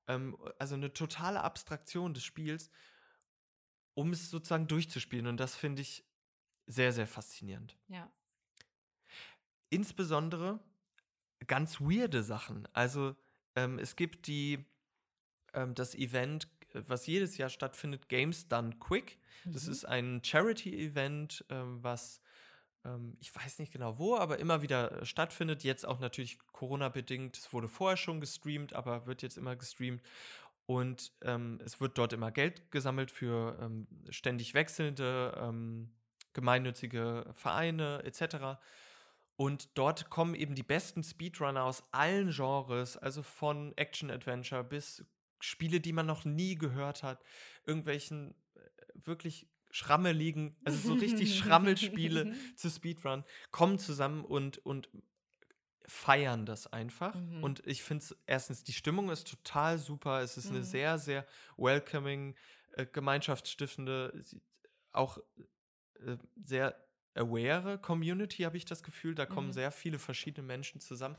[0.07, 2.71] ähm, also eine totale Abstraktion des Spiels,
[3.95, 5.27] um es sozusagen durchzuspielen.
[5.27, 6.05] Und das finde ich
[6.67, 7.77] sehr, sehr faszinierend.
[7.89, 8.11] Ja.
[9.71, 10.61] Insbesondere
[11.47, 12.69] ganz weirde Sachen.
[12.73, 13.17] Also
[13.57, 14.65] ähm, es gibt die
[15.53, 19.19] ähm, das Event, was jedes Jahr stattfindet, Games Done Quick.
[19.45, 19.73] Das Mhm.
[19.73, 22.21] ist ein Charity-Event, ähm, was
[22.85, 25.65] ähm, ich weiß nicht genau wo, aber immer wieder äh, stattfindet.
[25.65, 27.37] Jetzt auch natürlich Corona-bedingt.
[27.37, 30.03] Es wurde vorher schon gestreamt, aber wird jetzt immer gestreamt.
[30.67, 35.91] Und ähm, es wird dort immer Geld gesammelt für ähm, ständig wechselnde ähm,
[36.33, 38.59] gemeinnützige Vereine etc.
[39.37, 45.05] Und dort kommen eben die besten Speedrunner aus allen Genres, also von Action-Adventure bis
[45.41, 47.23] Spiele, die man noch nie gehört hat,
[47.67, 48.61] irgendwelchen äh,
[48.95, 54.89] wirklich schrammeligen, also so richtig Schrammelspiele zu Speedrun, kommen zusammen und, und
[55.87, 57.15] feiern das einfach.
[57.15, 57.41] Mhm.
[57.41, 60.23] Und ich finde es, erstens, die Stimmung ist total super.
[60.23, 60.65] Es ist eine Mhm.
[60.65, 62.37] sehr, sehr welcoming,
[62.73, 64.23] äh, gemeinschaftsstiftende,
[64.93, 65.19] auch
[66.01, 69.15] äh, sehr aware Community, habe ich das Gefühl.
[69.15, 69.53] Da kommen Mhm.
[69.53, 71.17] sehr viele verschiedene Menschen zusammen.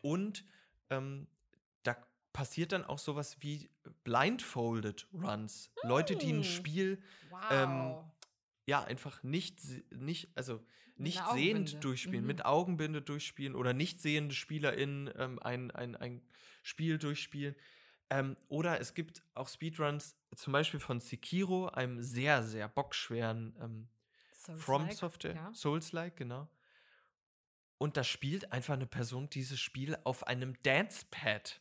[0.00, 0.44] Und
[0.90, 1.28] ähm,
[2.32, 3.70] passiert dann auch sowas wie
[4.04, 5.70] Blindfolded Runs.
[5.82, 7.40] Leute, die ein Spiel Wow.
[7.50, 7.94] ähm,
[8.66, 9.60] ja einfach nicht,
[9.92, 10.64] nicht also
[10.96, 12.26] nicht sehend durchspielen, Mhm.
[12.26, 16.22] mit Augenbinde durchspielen oder nicht sehende SpielerInnen ähm, ein, ein, ein
[16.62, 17.56] Spiel durchspielen.
[18.10, 23.88] Ähm, oder es gibt auch Speedruns, zum Beispiel von Sekiro, einem sehr, sehr bockschweren ähm,
[24.56, 25.54] From Souls-like, Software, ja.
[25.54, 26.48] Souls-like, genau.
[27.78, 31.60] Und da spielt einfach eine Person dieses Spiel auf einem Dance-Pad.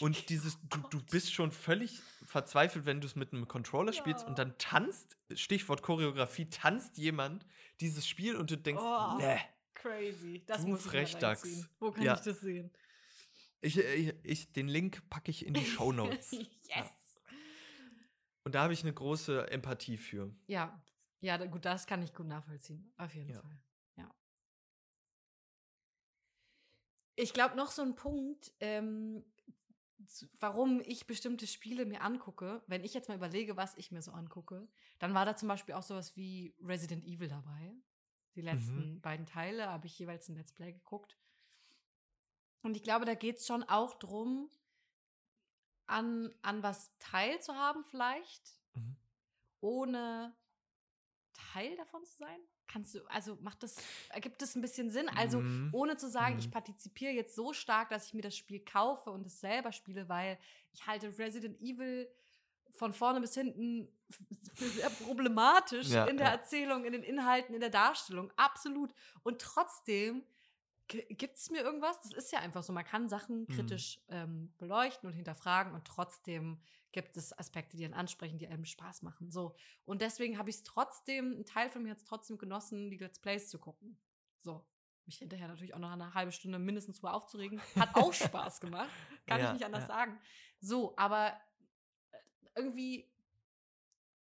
[0.00, 4.22] Und dieses, du, du bist schon völlig verzweifelt, wenn du es mit einem Controller spielst
[4.22, 4.28] Ja.
[4.28, 7.46] und dann tanzt, Stichwort Choreografie, tanzt jemand
[7.80, 9.16] dieses Spiel und du denkst, Oh.
[9.18, 9.38] ne,
[9.74, 10.42] Crazy.
[10.46, 11.66] Das Du muss ich.
[11.78, 12.14] Wo kann Ja.
[12.14, 12.70] ich das sehen?
[13.60, 16.30] ich, ich, ich, den Link packe ich in die Show Notes.
[16.32, 16.90] yes.
[18.44, 20.34] Und da habe ich eine große Empathie für.
[20.46, 20.82] Ja,
[21.20, 22.92] ja, gut, das kann ich gut nachvollziehen.
[22.96, 23.40] Auf jeden Ja.
[23.40, 23.58] Fall.
[23.96, 24.14] Ja.
[27.16, 29.24] Ich glaube, noch so ein Punkt, ähm,
[30.38, 34.12] warum ich bestimmte Spiele mir angucke, wenn ich jetzt mal überlege, was ich mir so
[34.12, 37.74] angucke, dann war da zum Beispiel auch sowas wie Resident Evil dabei.
[38.34, 41.16] Die letzten beiden Teile habe ich jeweils ein Let's Play geguckt.
[42.62, 44.50] Und ich glaube, da geht es schon auch drum,
[45.86, 48.96] an, an was teilzuhaben vielleicht, Mhm.
[49.60, 50.36] ohne
[51.56, 52.38] Teil davon zu sein?
[52.68, 53.76] Kannst du, also macht das,
[54.10, 55.08] ergibt das ein bisschen Sinn?
[55.16, 55.70] Also Mhm.
[55.72, 56.50] ohne zu sagen, ich Mhm.
[56.50, 60.38] partizipiere jetzt so stark, dass ich mir das Spiel kaufe und es selber spiele, weil
[60.72, 62.08] ich halte Resident Evil
[62.70, 63.88] von vorne bis hinten
[64.54, 66.32] für sehr problematisch Ja, in der ja.
[66.32, 68.30] Erzählung, in den Inhalten, in der Darstellung.
[68.36, 68.92] Absolut.
[69.22, 70.24] Und trotzdem
[70.88, 72.00] gibt es mir irgendwas?
[72.00, 72.72] Das ist ja einfach so.
[72.72, 73.56] Man kann Sachen Mhm.
[73.56, 76.60] kritisch ähm, beleuchten und hinterfragen und trotzdem
[76.96, 79.30] gibt es Aspekte, die einen ansprechen, die einem Spaß machen.
[79.30, 79.54] So.
[79.84, 82.96] Und deswegen habe ich es trotzdem, ein Teil von mir hat es trotzdem genossen, die
[82.96, 83.98] Let's Plays zu gucken.
[84.38, 84.64] So.
[85.04, 87.60] Mich hinterher natürlich auch noch eine halbe Stunde mindestens drüber aufzuregen.
[87.78, 88.88] Hat auch Spaß gemacht.
[89.26, 89.88] Kann Ja, ich nicht anders ja.
[89.88, 90.18] sagen.
[90.58, 91.38] So, aber
[92.12, 92.18] äh,
[92.54, 93.06] irgendwie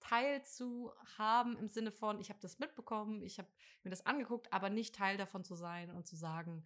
[0.01, 3.49] Teil zu haben im Sinne von, ich habe das mitbekommen, ich habe
[3.85, 6.65] mir das angeguckt, aber nicht Teil davon zu sein und zu sagen,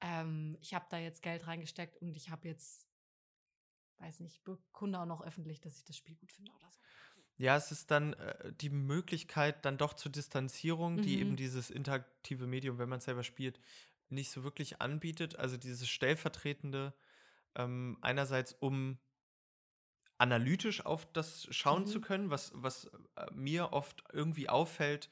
[0.00, 2.86] ähm, ich habe da jetzt Geld reingesteckt und ich habe jetzt,
[4.00, 6.80] weiß nicht, bekunde auch noch öffentlich, dass ich das Spiel gut finde oder so.
[7.36, 11.20] Ja, es ist dann äh, die Möglichkeit dann doch zur Distanzierung, die Mhm.
[11.20, 13.60] eben dieses interaktive Medium, wenn man es selber spielt,
[14.08, 15.38] nicht so wirklich anbietet.
[15.38, 16.94] Also dieses stellvertretende,
[17.56, 18.98] ähm, einerseits um
[20.18, 22.00] analytisch auf das schauen zu Mhm.
[22.00, 25.10] können, was, was äh, mir oft irgendwie auffällt.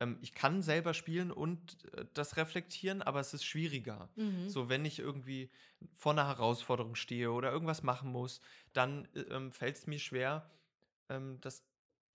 [0.00, 4.08] Ähm, ich kann selber spielen und äh, das reflektieren, aber es ist schwieriger.
[4.16, 4.48] Mhm.
[4.48, 5.50] So, wenn ich irgendwie
[5.94, 8.40] vor einer Herausforderung stehe oder irgendwas machen muss,
[8.72, 10.50] dann äh, ähm, fällt es mir schwer,
[11.08, 11.64] ähm, das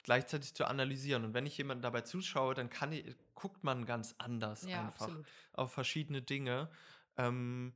[0.04, 1.24] gleichzeitig zu analysieren.
[1.24, 5.02] Und wenn ich jemanden dabei zuschaue, dann kann ich, guckt man ganz anders ja, einfach
[5.02, 5.26] absolut.
[5.54, 6.69] auf verschiedene Dinge.
[7.17, 7.74] Ähm,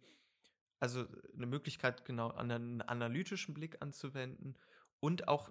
[0.79, 4.55] also eine Möglichkeit, genau, einen analytischen Blick anzuwenden
[4.99, 5.49] und auch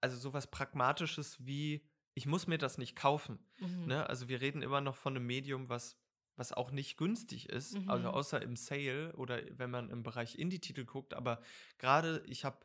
[0.00, 1.82] also sowas Pragmatisches wie,
[2.18, 3.38] ich muss mir das nicht kaufen.
[3.60, 3.86] Mhm.
[3.86, 4.08] Ne?
[4.08, 5.96] Also wir reden immer noch von einem Medium, was,
[6.36, 8.14] was auch nicht günstig ist, also Mhm.
[8.14, 11.14] außer im Sale oder wenn man im Bereich Indie-Titel guckt.
[11.14, 11.40] Aber
[11.78, 12.58] gerade ich habe,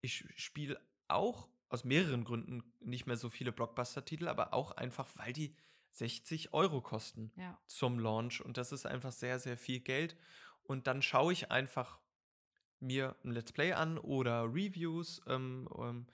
[0.00, 5.32] ich spiele auch aus mehreren Gründen nicht mehr so viele Blockbuster-Titel, aber auch einfach, weil
[5.32, 5.56] die
[5.92, 7.58] 60 Euro kosten Ja.
[7.66, 10.16] zum Launch und das ist einfach sehr, sehr viel Geld.
[10.62, 11.98] Und dann schaue ich einfach
[12.78, 16.12] mir ein Let's Play an oder Reviews, ähm, ähm, äh,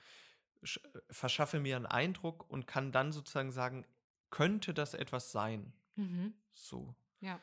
[1.10, 3.86] verschaffe mir einen Eindruck und kann dann sozusagen sagen,
[4.30, 5.72] könnte das etwas sein?
[5.96, 6.34] Mhm.
[6.52, 6.94] So.
[7.20, 7.40] Ja.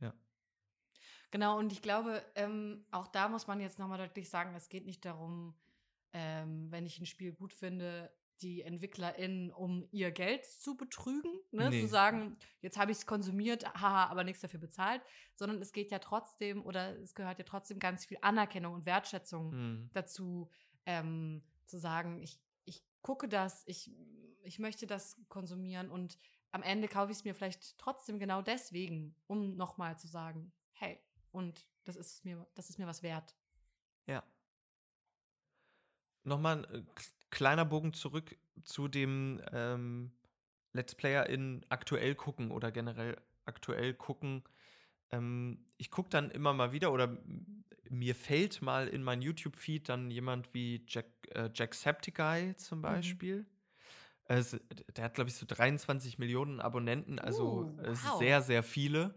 [0.00, 0.14] Ja.
[1.30, 4.84] Genau, und ich glaube, ähm, auch da muss man jetzt nochmal deutlich sagen, es geht
[4.86, 5.54] nicht darum,
[6.12, 11.70] ähm, wenn ich ein Spiel gut finde, die EntwicklerInnen, um ihr Geld zu betrügen, ne?
[11.70, 11.80] Nee.
[11.80, 15.00] zu sagen, jetzt habe ich es konsumiert, haha, aber nichts dafür bezahlt,
[15.36, 19.50] sondern es geht ja trotzdem oder es gehört ja trotzdem ganz viel Anerkennung und Wertschätzung
[19.52, 19.90] Mhm.
[19.92, 20.50] dazu,
[20.86, 22.51] ähm, zu sagen, ich, ich
[23.02, 23.90] gucke das, ich,
[24.42, 26.18] ich möchte das konsumieren und
[26.52, 30.98] am Ende kaufe ich es mir vielleicht trotzdem genau deswegen, um nochmal zu sagen, hey,
[31.30, 33.34] und das ist mir, das ist mir was wert.
[34.06, 34.22] Ja.
[36.24, 36.84] Nochmal ein äh,
[37.30, 40.12] kleiner Bogen zurück zu dem ähm,
[40.72, 44.44] Let's Player in aktuell gucken oder generell aktuell gucken.
[45.10, 47.18] Ähm, ich gucke dann immer mal wieder oder
[47.92, 53.22] mir fällt mal in mein YouTube-Feed dann jemand wie Jack, äh, Jacksepticeye zum Mhm.
[53.22, 53.46] Beispiel.
[54.24, 54.58] Also,
[54.96, 58.28] der hat, glaube ich, so 23 Millionen Abonnenten, also Uh, wow.
[58.28, 59.16] sehr, sehr viele.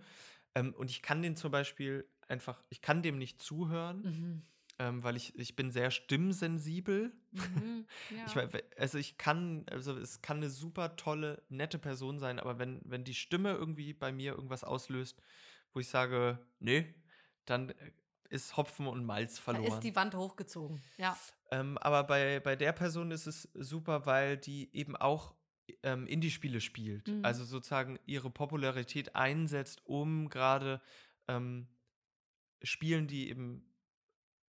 [0.56, 4.46] Ähm, und ich kann den zum Beispiel einfach, ich kann dem nicht zuhören Mhm.
[4.80, 7.14] ähm, weil ich, ich bin sehr stimmsensibel.
[7.32, 7.88] Mhm.
[8.10, 8.26] Ja.
[8.26, 12.60] Ich, mein, also ich kann, also es kann eine super tolle, nette Person sein, aber
[12.60, 15.22] wenn, wenn die Stimme irgendwie bei mir irgendwas auslöst,
[15.74, 16.96] wo ich sage, nee,
[17.46, 17.92] dann äh,
[18.30, 19.74] ist Hopfen und Malz da verloren.
[19.74, 20.82] ist die Wand hochgezogen.
[20.98, 21.18] Ja.
[21.52, 25.34] Ähm, aber bei, bei der Person ist es super, weil die eben auch
[25.84, 27.08] ähm, Indie-Spiele spielt.
[27.08, 27.24] Mhm.
[27.24, 30.82] Also sozusagen ihre Popularität einsetzt, um gerade
[31.28, 31.68] ähm,
[32.64, 33.74] Spielen, die eben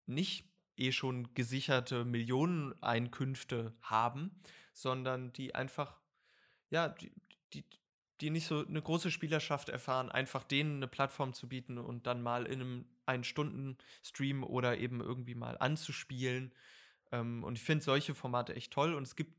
[0.06, 4.30] nicht eh schon gesicherte Millioneneinkünfte haben,
[4.72, 6.00] sondern die einfach,
[6.70, 7.12] ja, die,
[7.52, 7.64] die,
[8.22, 12.22] die nicht so eine große Spielerschaft erfahren, einfach denen eine Plattform zu bieten und dann
[12.22, 16.54] mal in einem Ein-Stunden-Stream oder eben irgendwie mal anzuspielen.
[17.10, 18.94] Ähm, und ich finde solche Formate echt toll.
[18.94, 19.34] Und es gibt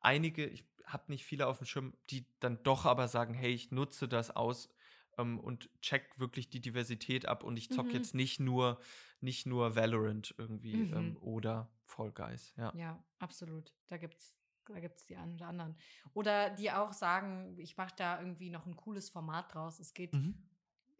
[0.00, 3.70] einige, ich habe nicht viele auf dem Schirm, die dann doch aber sagen, hey, ich
[3.70, 4.70] nutze das aus
[5.18, 7.92] ähm, und check wirklich die Diversität ab und ich zock Mhm.
[7.92, 8.80] jetzt nicht nur,
[9.20, 10.94] nicht nur Valorant irgendwie Mhm.
[10.94, 12.54] ähm, oder Fall Guys.
[12.56, 12.72] Ja.
[12.74, 13.74] Ja, absolut.
[13.88, 14.34] Da gibt's
[14.68, 15.76] da gibt's die einen oder anderen.
[16.14, 19.80] Oder die auch sagen, ich mache da irgendwie noch ein cooles Format draus.
[19.80, 20.34] Es geht, Mhm.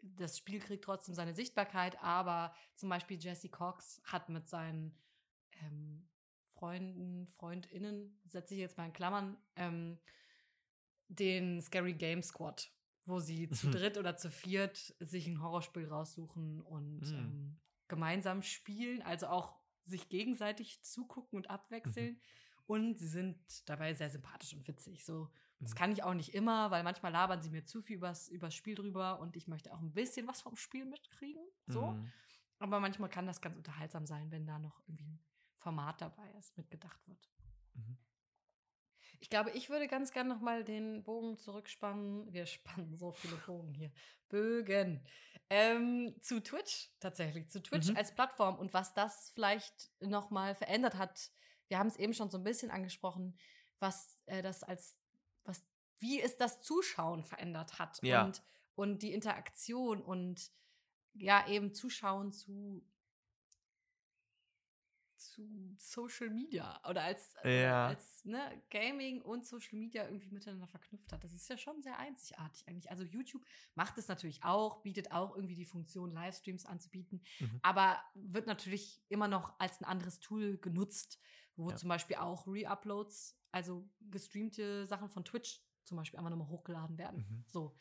[0.03, 4.97] das Spiel kriegt trotzdem seine Sichtbarkeit, aber zum Beispiel Jesse Cox hat mit seinen
[5.61, 6.09] ähm,
[6.55, 9.99] Freunden, FreundInnen, setze ich jetzt mal in Klammern, ähm,
[11.09, 12.71] den Scary Game Squad,
[13.05, 13.73] wo sie zu Mhm.
[13.73, 17.15] dritt oder zu viert sich ein Horrorspiel raussuchen und Mhm.
[17.19, 22.21] ähm, gemeinsam spielen, also auch sich gegenseitig zugucken und abwechseln.
[22.67, 25.05] Und sie sind dabei sehr sympathisch und witzig.
[25.05, 25.75] So, das Mhm.
[25.77, 28.75] kann ich auch nicht immer, weil manchmal labern sie mir zu viel übers, übers Spiel
[28.75, 31.43] drüber und ich möchte auch ein bisschen was vom Spiel mitkriegen.
[31.67, 31.89] So.
[31.93, 32.13] Mhm.
[32.59, 35.21] Aber manchmal kann das ganz unterhaltsam sein, wenn da noch irgendwie ein
[35.57, 37.29] Format dabei ist, mitgedacht wird.
[37.75, 37.99] Mhm.
[39.19, 42.33] Ich glaube, ich würde ganz gern noch mal den Bogen zurückspannen.
[42.33, 42.47] Wir
[42.87, 43.93] spannen so viele Bogen hier.
[44.29, 45.05] Bögen.
[45.51, 47.97] Ähm, zu Twitch tatsächlich, zu Twitch Mhm.
[47.97, 51.31] als Plattform und was das vielleicht noch mal verändert hat.
[51.73, 53.35] Wir haben es eben schon so ein bisschen angesprochen,
[53.79, 55.01] was äh, das als
[55.45, 55.65] was
[56.01, 58.27] wie es das Zuschauen verändert hat Ja.
[58.27, 58.43] und
[58.75, 60.53] und die Interaktion und
[61.15, 62.85] ja eben Zuschauen zu
[65.17, 67.87] zu Social Media oder als, oder Ja.
[67.87, 71.25] als ne, Gaming und Social Media irgendwie miteinander verknüpft hat.
[71.25, 72.91] Das ist ja schon sehr einzigartig eigentlich.
[72.91, 77.61] Also YouTube macht es natürlich auch, bietet auch irgendwie die Funktion, Livestreams anzubieten, Mhm.
[77.63, 81.19] aber wird natürlich immer noch als ein anderes Tool genutzt,
[81.57, 81.77] wo Ja.
[81.77, 87.19] zum Beispiel auch Re-Uploads, also gestreamte Sachen von Twitch zum Beispiel einfach nochmal hochgeladen werden.
[87.29, 87.45] Mhm.
[87.49, 87.75] So.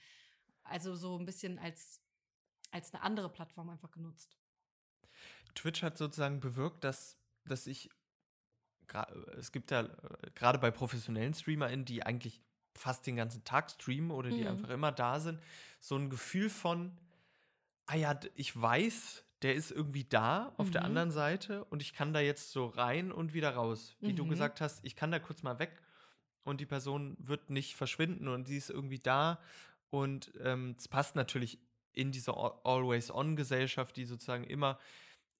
[0.64, 2.02] Also so ein bisschen als,
[2.72, 4.38] als eine andere Plattform einfach genutzt.
[5.56, 7.90] Twitch hat sozusagen bewirkt, dass, dass ich,
[9.38, 12.42] es gibt ja äh, gerade bei professionellen StreamerInnen, die eigentlich
[12.76, 14.48] fast den ganzen Tag streamen oder die Mhm.
[14.48, 15.42] einfach immer da sind,
[15.80, 16.98] so ein Gefühl von,
[17.86, 20.88] ah ja, ich weiß, der ist irgendwie da auf der Mhm.
[20.88, 23.95] anderen Seite und ich kann da jetzt so rein und wieder raus.
[23.99, 24.30] Wie du Mhm.
[24.30, 25.82] gesagt hast, ich kann da kurz mal weg
[26.43, 29.39] und die Person wird nicht verschwinden und sie ist irgendwie da.
[29.89, 31.60] Und ähm, es passt natürlich
[31.93, 34.80] in diese Al- Always-On-Gesellschaft, die sozusagen immer,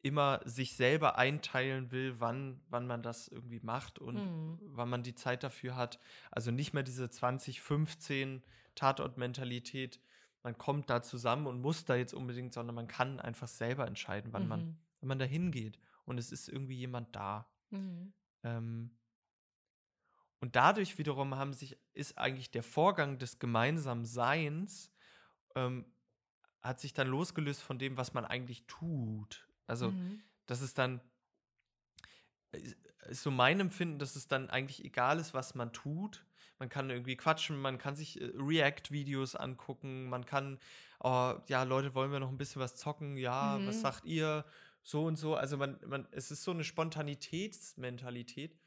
[0.02, 4.60] immer sich selber einteilen will, wann, wann man das irgendwie macht und Mhm.
[4.64, 6.00] wann man die Zeit dafür hat.
[6.32, 8.42] Also nicht mehr diese 2015
[8.76, 10.00] Tatort-Mentalität,
[10.44, 14.34] man kommt da zusammen und muss da jetzt unbedingt, sondern man kann einfach selber entscheiden,
[14.34, 14.78] wann man, Mhm.
[15.00, 15.80] wann man da hingeht.
[16.06, 17.52] Und es ist irgendwie jemand da.
[17.72, 18.12] Mhm.
[18.44, 19.00] Ähm,
[20.40, 24.92] und dadurch wiederum haben sich, ist eigentlich der Vorgang des gemeinsamen Seins,
[25.56, 25.94] ähm,
[26.62, 29.50] hat sich dann losgelöst von dem, was man eigentlich tut.
[29.68, 30.24] Also, Mhm.
[30.48, 31.02] das ist dann,
[32.52, 32.76] ist
[33.10, 36.26] ist so mein Empfinden, dass es dann eigentlich egal ist, was man tut.
[36.62, 40.60] Man kann irgendwie quatschen, man kann sich äh, React-Videos angucken, man kann,
[41.00, 43.18] oh, ja, Leute, wollen wir noch ein bisschen was zocken?
[43.18, 43.82] Ja, was Mhm.
[43.82, 44.46] sagt ihr?
[44.84, 45.34] So und so.
[45.36, 48.60] Also man, man, es ist so eine Spontanitätsmentalität.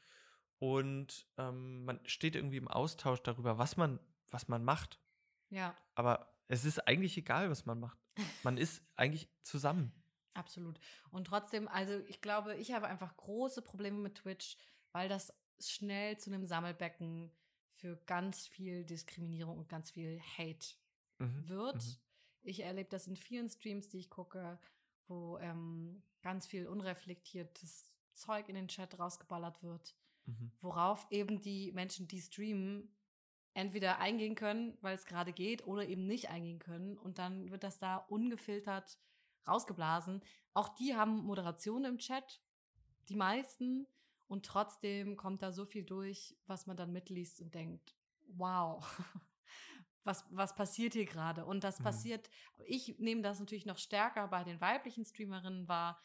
[0.59, 3.99] und ähm, man steht irgendwie im Austausch darüber, was man,
[4.31, 4.99] was man macht.
[5.49, 5.75] Ja.
[5.95, 7.97] Aber es ist eigentlich egal, was man macht.
[8.43, 9.91] Man ist eigentlich zusammen.
[10.33, 10.79] Absolut.
[11.11, 14.57] Und trotzdem, also ich glaube, ich habe einfach große Probleme mit Twitch,
[14.93, 17.31] weil das schnell zu einem Sammelbecken
[17.85, 20.73] für ganz viel Diskriminierung und ganz viel Hate
[21.19, 21.47] Mhm.
[21.47, 21.75] wird.
[21.75, 21.97] Mhm.
[22.41, 24.59] Ich erlebe das in vielen Streams, die ich gucke,
[25.05, 29.95] wo ähm, ganz viel unreflektiertes Zeug in den Chat rausgeballert wird,
[30.25, 30.51] Mhm.
[30.61, 32.91] worauf eben die Menschen, die streamen,
[33.53, 36.97] entweder eingehen können, weil es gerade geht, oder eben nicht eingehen können.
[36.97, 38.97] Und dann wird das da ungefiltert
[39.47, 40.23] rausgeblasen.
[40.55, 42.41] Auch die haben Moderation im Chat,
[43.09, 43.85] die meisten.
[44.27, 47.95] Und trotzdem kommt da so viel durch, was man dann mitliest und denkt,
[48.27, 48.83] wow,
[50.03, 51.45] was, was passiert hier gerade?
[51.45, 51.83] Und das Mhm.
[51.83, 52.29] passiert,
[52.65, 55.99] ich nehme das natürlich noch stärker bei den weiblichen Streamerinnen wahr,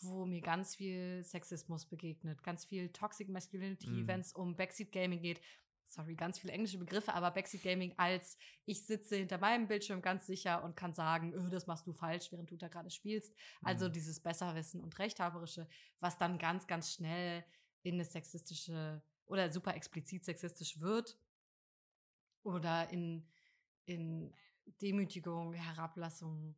[0.00, 4.06] wo mir ganz viel Sexismus begegnet, ganz viel Toxic Masculinity, Mhm.
[4.06, 5.40] wenn es um Backseat Gaming geht.
[5.84, 10.26] Sorry, ganz viele englische Begriffe, aber Backseat Gaming als ich sitze hinter meinem Bildschirm ganz
[10.26, 13.36] sicher und kann sagen, öh, das machst du falsch, während du da gerade spielst.
[13.62, 13.92] Also Mhm.
[13.92, 15.68] dieses Besserwissen und Rechthaberische,
[16.00, 17.44] was dann ganz, ganz schnell
[17.82, 21.18] in eine sexistische oder super explizit sexistisch wird
[22.42, 23.26] oder in,
[23.84, 24.34] in
[24.80, 26.56] Demütigung, Herablassung,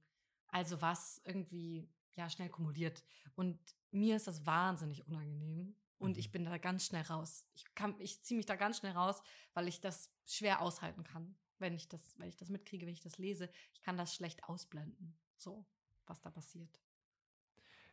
[0.49, 3.03] also was irgendwie ja schnell kumuliert.
[3.35, 3.59] Und
[3.91, 6.19] mir ist das wahnsinnig unangenehm und Mhm.
[6.19, 7.47] ich bin da ganz schnell raus.
[7.55, 11.37] Ich kann, ich ziehe mich da ganz schnell raus, weil ich das schwer aushalten kann,
[11.59, 13.51] wenn ich das, wenn ich das mitkriege, wenn ich das lese.
[13.73, 15.67] Ich kann das schlecht ausblenden, so
[16.07, 16.81] was da passiert.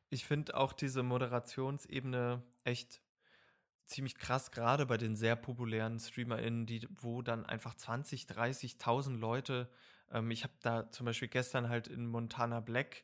[0.09, 3.01] Ich finde auch diese Moderationsebene echt
[3.91, 9.69] ziemlich krass, gerade bei den sehr populären StreamerInnen, die, wo dann einfach 20, 30.000 Leute,
[10.11, 13.03] ähm, ich habe da zum Beispiel gestern halt in Montana Black,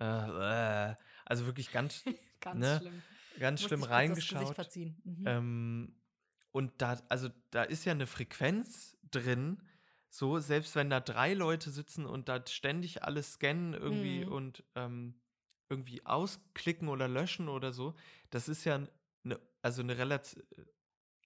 [0.00, 2.04] äh, äh, also wirklich ganz,
[2.40, 2.76] Ganz Ne?
[2.76, 3.02] schlimm.
[3.38, 4.54] ganz schlimm reingeschaut.
[4.54, 5.00] verziehen.
[5.04, 5.24] Mhm.
[5.24, 5.96] Ähm,
[6.52, 9.62] und da, also da ist ja eine Frequenz drin,
[10.08, 14.32] so, selbst wenn da drei Leute sitzen und da ständig alles scannen irgendwie Mhm.
[14.32, 15.20] und ähm,
[15.68, 17.94] irgendwie ausklicken oder löschen oder so,
[18.30, 18.76] das ist ja
[19.24, 20.44] eine, also eine Relation,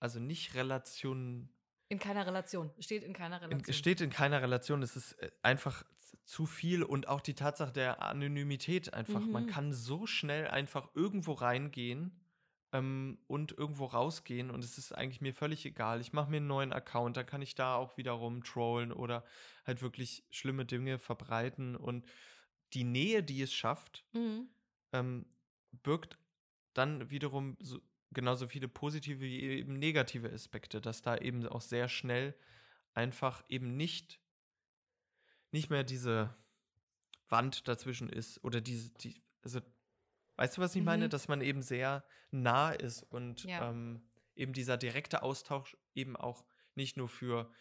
[0.00, 1.50] also nicht Relation,
[1.88, 2.72] in keiner Relation.
[2.79, 3.74] Steht in keiner in, Relation.
[3.74, 5.85] steht in keiner Relation, es ist äh, einfach
[6.24, 9.33] zu viel und auch die Tatsache der Anonymität einfach.
[9.33, 9.46] Man Mhm.
[9.46, 12.20] kann so schnell einfach irgendwo reingehen
[12.72, 16.00] ähm, und irgendwo rausgehen und es ist eigentlich mir völlig egal.
[16.00, 19.24] Ich mache mir einen neuen Account, dann kann ich da auch wiederum trollen oder
[19.66, 22.07] halt wirklich schlimme Dinge verbreiten und
[22.74, 24.48] die Nähe, die es schafft, Mhm.
[24.92, 25.26] ähm,
[25.72, 26.18] birgt
[26.74, 27.81] dann wiederum so,
[28.12, 32.35] genauso viele positive wie eben negative Aspekte, dass da eben auch sehr schnell
[32.94, 34.20] einfach eben nicht,
[35.53, 36.37] nicht mehr diese
[37.29, 39.61] Wand dazwischen ist oder diese, die, also,
[40.37, 41.07] weißt du, was ich meine?
[41.07, 41.11] Mhm.
[41.11, 43.70] Dass man eben sehr nah ist und Ja.
[43.70, 46.44] ähm, eben dieser direkte Austausch eben auch
[46.75, 47.53] nicht nur für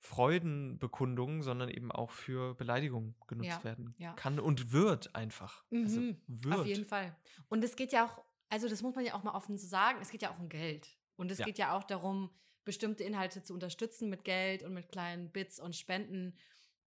[0.00, 4.12] Freudenbekundungen, sondern eben auch für Beleidigungen genutzt Ja, werden ja.
[4.14, 5.64] kann und wird einfach.
[5.82, 6.60] Also Mhm, wird.
[6.60, 7.16] Auf jeden Fall.
[7.48, 9.98] Und es geht ja auch, also das muss man ja auch mal offen so sagen,
[10.00, 10.96] es geht ja auch um Geld.
[11.16, 11.44] Und es Ja.
[11.46, 12.30] geht ja auch darum,
[12.64, 16.36] bestimmte Inhalte zu unterstützen mit Geld und mit kleinen Bits und Spenden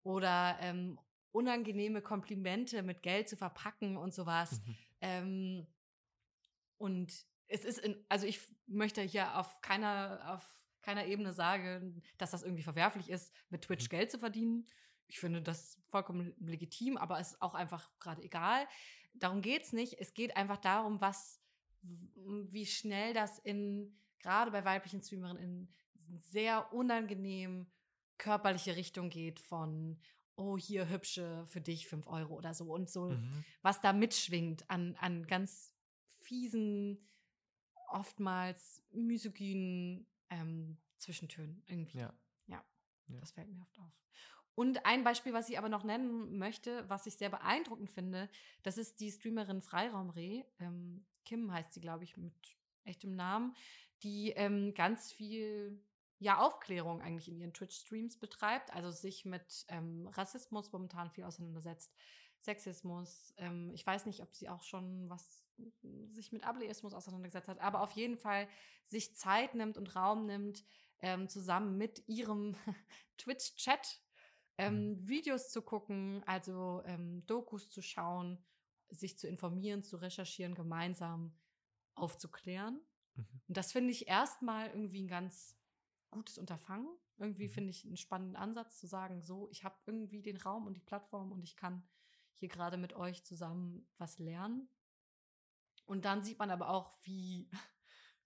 [0.02, 0.98] oder ähm,
[1.32, 4.60] unangenehme Komplimente mit Geld zu verpacken und sowas.
[4.66, 4.76] Mhm.
[5.00, 5.66] Ähm,
[6.78, 10.46] und es ist, in, also ich möchte hier auf keiner, auf
[10.82, 13.88] keiner Ebene sagen, dass das irgendwie verwerflich ist, mit Twitch Mhm.
[13.88, 14.66] Geld zu verdienen.
[15.06, 18.66] Ich finde das vollkommen legitim, aber es ist auch einfach gerade egal.
[19.14, 19.98] Darum geht's nicht.
[20.00, 21.41] Es geht einfach darum, was,
[21.82, 25.72] wie schnell das in, gerade bei weiblichen Streamerinnen,
[26.08, 27.66] in sehr unangenehm
[28.18, 30.00] körperliche Richtung geht von,
[30.36, 33.44] oh, hier hübsche für dich 5 Euro oder so und so Mhm.
[33.62, 35.72] was da mitschwingt an, an ganz
[36.20, 37.08] fiesen,
[37.88, 41.98] oftmals misogynen ähm, Zwischentönen irgendwie.
[41.98, 42.14] Ja.
[42.46, 42.64] Ja,
[43.08, 43.20] Ja.
[43.20, 43.92] das fällt mir oft auf.
[44.54, 48.28] Und ein Beispiel, was ich aber noch nennen möchte, was ich sehr beeindruckend finde,
[48.62, 50.44] das ist die Streamerin Freiraumreh.
[50.60, 52.34] Ähm, Kim heißt sie, glaube ich, mit
[52.84, 53.54] echtem Namen,
[54.02, 55.82] die ähm, ganz viel
[56.18, 61.92] ja, Aufklärung eigentlich in ihren Twitch-Streams betreibt, also sich mit ähm, Rassismus momentan viel auseinandersetzt,
[62.38, 63.34] Sexismus.
[63.38, 65.42] Ähm, ich weiß nicht, ob sie auch schon was
[66.12, 68.48] sich mit Ableismus auseinandergesetzt hat, aber auf jeden Fall
[68.84, 70.64] sich Zeit nimmt und Raum nimmt,
[71.00, 72.56] ähm, zusammen mit ihrem
[73.18, 74.00] Twitch-Chat
[74.58, 78.38] ähm, Videos zu gucken, also ähm, Dokus zu schauen,
[78.92, 81.34] sich zu informieren, zu recherchieren, gemeinsam
[81.94, 82.80] aufzuklären.
[83.16, 83.26] Mhm.
[83.48, 85.56] Und das finde ich erstmal irgendwie ein ganz
[86.10, 86.88] gutes Unterfangen.
[87.18, 87.52] Irgendwie Mhm.
[87.52, 90.80] finde ich einen spannenden Ansatz zu sagen, so, ich habe irgendwie den Raum und die
[90.80, 91.82] Plattform und ich kann
[92.34, 94.68] hier gerade mit euch zusammen was lernen.
[95.86, 97.48] Und dann sieht man aber auch, wie,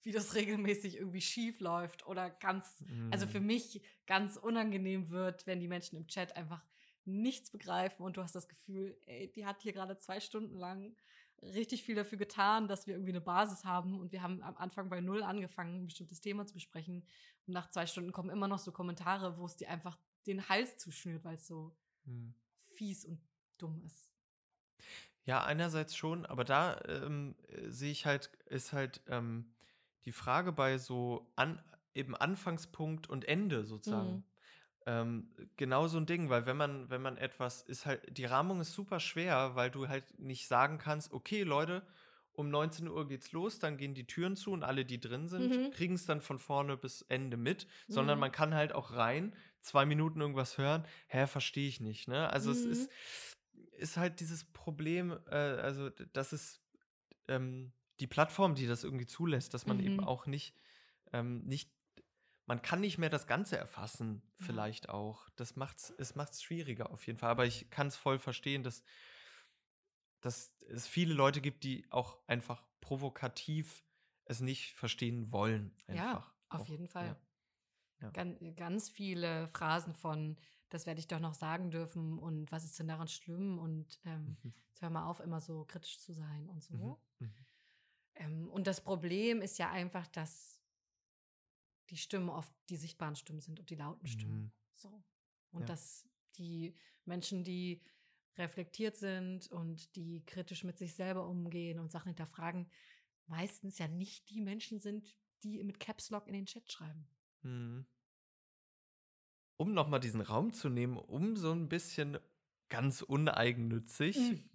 [0.03, 3.11] wie das regelmäßig irgendwie schief läuft oder ganz, Mhm.
[3.13, 6.65] also für mich ganz unangenehm wird, wenn die Menschen im Chat einfach
[7.07, 10.97] nichts begreifen und du hast das Gefühl, ey, die hat hier gerade zwei Stunden lang
[11.43, 14.89] richtig viel dafür getan, dass wir irgendwie eine Basis haben und wir haben am Anfang
[14.89, 17.07] bei Null angefangen, ein bestimmtes Thema zu besprechen
[17.47, 20.79] und nach zwei Stunden kommen immer noch so Kommentare, wo es dir einfach den Hals
[20.79, 21.77] zuschnürt, weil es so
[22.07, 22.35] Mhm.
[22.75, 23.21] fies und
[23.59, 24.11] dumm ist.
[25.25, 29.55] Ja, einerseits schon, aber da ähm, äh, sehe ich halt, ist halt ähm,
[30.05, 31.61] die Frage bei so an,
[31.95, 34.19] eben Anfangspunkt und Ende sozusagen.
[34.19, 34.25] Mhm.
[34.87, 38.61] Ähm, genau so ein Ding, weil wenn man, wenn man etwas, ist halt, die Rahmung
[38.61, 41.83] ist super schwer, weil du halt nicht sagen kannst, okay, Leute,
[42.33, 45.59] um 19 Uhr geht's los, dann gehen die Türen zu und alle, die drin sind,
[45.59, 45.71] Mhm.
[45.71, 48.21] kriegen es dann von vorne bis Ende mit, sondern Mhm.
[48.21, 52.31] man kann halt auch rein, zwei Minuten irgendwas hören, hä, verstehe ich nicht, ne?
[52.31, 52.67] Also es Mhm.
[52.67, 52.91] ist,
[53.73, 56.63] ist halt dieses Problem, äh, also das ist
[57.29, 60.01] ähm, die Plattform, die das irgendwie zulässt, dass man eben Mhm.
[60.01, 60.57] auch nicht,
[61.13, 61.73] ähm, nicht,
[62.47, 64.47] man kann nicht mehr das Ganze erfassen, Ja.
[64.47, 65.29] vielleicht auch.
[65.37, 67.31] Das macht's, es macht's schwieriger auf jeden Fall.
[67.31, 68.83] Aber ich kann es voll verstehen, dass,
[70.21, 73.85] dass es viele Leute gibt, die auch einfach provokativ
[74.25, 75.77] es nicht verstehen wollen.
[75.91, 76.35] Ja, Einfach.
[76.49, 77.07] auf auch, jeden Fall.
[77.07, 77.21] Ja.
[78.01, 78.11] Ja.
[78.13, 80.39] Ganz, ganz viele Phrasen von,
[80.71, 84.39] das werde ich doch noch sagen dürfen und was ist denn daran schlimm und ähm,
[84.45, 84.55] Mhm.
[84.71, 86.75] jetzt hör mal auf, immer so kritisch zu sein und so.
[86.77, 86.97] Mhm.
[87.21, 87.47] Mhm.
[88.15, 90.56] Ähm, und das Problem ist ja einfach, dass
[91.91, 94.43] die Stimmen oft die sichtbaren Stimmen sind und die lauten Stimmen.
[94.43, 94.53] Mhm.
[94.75, 95.05] So.
[95.53, 95.67] Und Ja.
[95.67, 96.75] dass die
[97.05, 97.83] Menschen, die
[98.37, 102.71] reflektiert sind und die kritisch mit sich selber umgehen und Sachen hinterfragen,
[103.27, 105.05] meistens ja nicht die Menschen sind,
[105.43, 107.07] die mit Caps Lock in den Chat schreiben.
[107.43, 107.87] Mhm.
[109.57, 112.19] Um nochmal diesen Raum zu nehmen, um so ein bisschen
[112.69, 114.51] ganz uneigennützig, Mhm.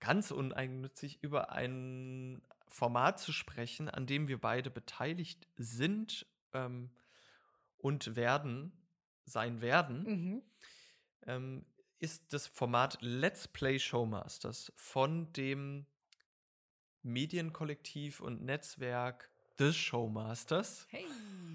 [0.00, 6.90] ganz uneigennützig über ein Format zu sprechen, an dem wir beide beteiligt sind ähm,
[7.78, 8.72] und werden,
[9.24, 10.42] sein werden, Mhm.
[11.26, 11.66] ähm,
[11.98, 15.86] ist das Format Let's Play Showmasters von dem
[17.02, 20.86] Medienkollektiv und Netzwerk des Showmasters.
[20.90, 21.04] Hey.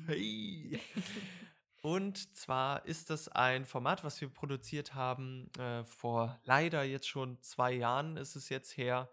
[0.07, 0.79] Hey.
[1.81, 7.39] Und zwar ist das ein Format, was wir produziert haben äh, vor leider jetzt schon
[7.43, 9.07] zwei Jahren ist es jetzt her.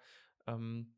[0.47, 0.95] Ähm,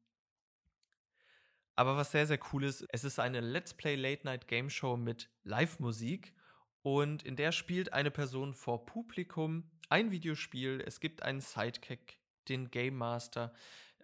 [1.76, 4.96] aber was sehr, sehr cool ist, es ist eine Let's Play Late Night Game Show
[4.96, 6.34] mit Live-Musik
[6.82, 10.82] und in der spielt eine Person vor Publikum ein Videospiel.
[10.86, 12.18] Es gibt einen Sidekick,
[12.48, 13.54] den Game Master,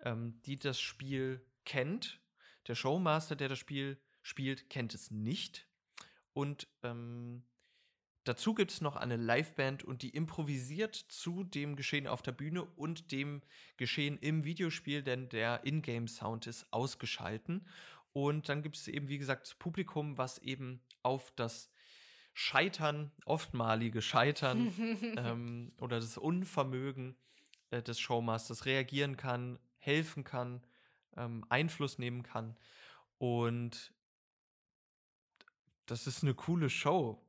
[0.02, 2.20] ähm, die das Spiel kennt.
[2.68, 5.66] Der Showmaster, der das Spiel spielt, kennt es nicht.
[6.32, 7.44] Und ähm,
[8.24, 12.64] dazu gibt es noch eine Liveband und die improvisiert zu dem Geschehen auf der Bühne
[12.64, 13.42] und dem
[13.76, 17.66] Geschehen im Videospiel, denn der Ingame-Sound ist ausgeschalten.
[18.12, 21.70] Und dann gibt es eben, wie gesagt, das Publikum, was eben auf das
[22.32, 24.72] Scheitern, oftmalige Scheitern
[25.16, 27.16] ähm, oder das Unvermögen
[27.70, 30.62] äh, des Showmasters reagieren kann, helfen kann,
[31.16, 32.56] ähm, Einfluss nehmen kann.
[33.18, 33.92] Und
[35.86, 37.20] das ist eine coole Show.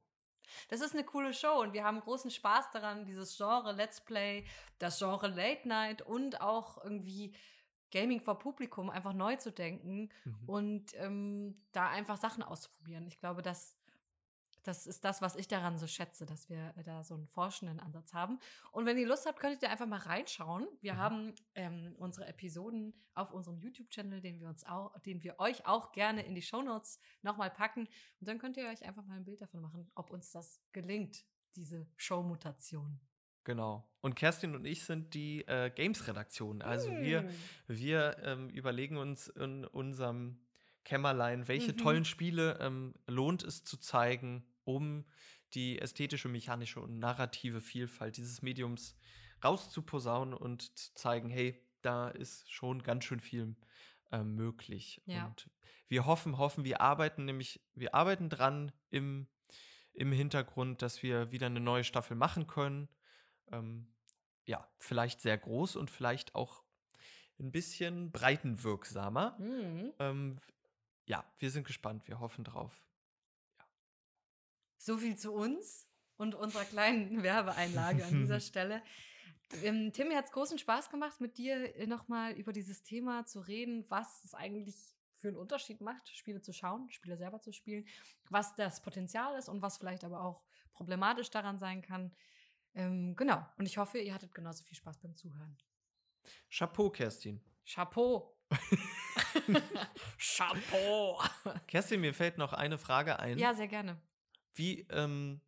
[0.69, 4.45] Das ist eine coole Show und wir haben großen Spaß daran, dieses Genre Let's Play,
[4.79, 7.35] das Genre Late Night und auch irgendwie
[7.91, 10.49] Gaming vor Publikum einfach neu zu denken Mhm.
[10.49, 13.05] und ähm, da einfach Sachen auszuprobieren.
[13.07, 13.75] Ich glaube, das,
[14.63, 17.79] das ist das, was ich daran so schätze, dass wir äh, da so einen forschenden
[17.79, 18.39] Ansatz haben.
[18.71, 20.67] Und wenn ihr Lust habt, könntet ihr einfach mal reinschauen.
[20.81, 20.97] Wir Mhm.
[20.97, 25.91] haben ähm, unsere Episoden auf unserem YouTube-Channel, den wir uns auch, den wir euch auch
[25.91, 27.81] gerne in die Shownotes nochmal packen.
[28.19, 31.25] Und dann könnt ihr euch einfach mal ein Bild davon machen, ob uns das gelingt,
[31.55, 32.99] diese Show-Mutation.
[33.43, 33.89] Genau.
[34.01, 36.61] Und Kerstin und ich sind die äh, Games-Redaktion.
[36.61, 37.29] Also wir, Hm.
[37.67, 40.39] wir ähm, überlegen uns in unserem
[40.83, 41.77] Kämmerlein, welche Mhm.
[41.77, 45.05] tollen Spiele ähm, lohnt es zu zeigen, um
[45.53, 48.95] die ästhetische, mechanische und narrative Vielfalt dieses Mediums
[49.43, 53.55] rauszuposaunen und zu zeigen, hey, da ist schon ganz schön viel
[54.11, 55.01] ähm, möglich.
[55.05, 55.25] Ja.
[55.25, 55.49] Und
[55.87, 59.27] wir hoffen, hoffen, wir arbeiten nämlich, wir arbeiten dran im,
[59.93, 62.87] im Hintergrund, dass wir wieder eine neue Staffel machen können.
[63.51, 63.91] Ähm,
[64.45, 66.63] ja, vielleicht sehr groß und vielleicht auch
[67.39, 69.37] ein bisschen breitenwirksamer.
[69.39, 69.93] Mhm.
[69.99, 70.37] Ähm,
[71.05, 72.83] ja, wir sind gespannt, wir hoffen drauf.
[74.81, 78.81] So viel zu uns und unserer kleinen Werbeeinlage an dieser Stelle.
[79.61, 83.27] Ähm, Tim, mir hat es großen Spaß gemacht, mit dir äh, nochmal über dieses Thema
[83.27, 84.75] zu reden, was es eigentlich
[85.17, 87.85] für einen Unterschied macht, Spiele zu schauen, Spiele selber zu spielen,
[88.31, 90.41] was das Potenzial ist und was vielleicht aber auch
[90.73, 92.15] problematisch daran sein kann.
[92.73, 93.45] Ähm, genau.
[93.59, 95.59] Und ich hoffe, ihr hattet genauso viel Spaß beim Zuhören.
[96.49, 97.39] Chapeau, Kerstin.
[97.71, 98.35] Chapeau.
[100.17, 101.21] Chapeau.
[101.67, 103.37] Kerstin, mir fällt noch eine Frage ein.
[103.37, 104.01] Ja, sehr gerne.
[104.53, 105.41] Wie, ähm,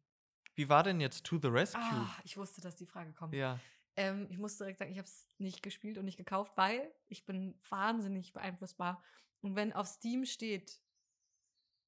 [0.55, 1.81] wie war denn jetzt To the Rescue?
[1.81, 3.33] Ah, ich wusste, dass die Frage kommt.
[3.33, 3.59] Ja.
[3.95, 7.25] Ähm, ich muss direkt sagen, ich habe es nicht gespielt und nicht gekauft, weil ich
[7.25, 9.03] bin wahnsinnig beeinflussbar.
[9.41, 10.81] Und wenn auf Steam steht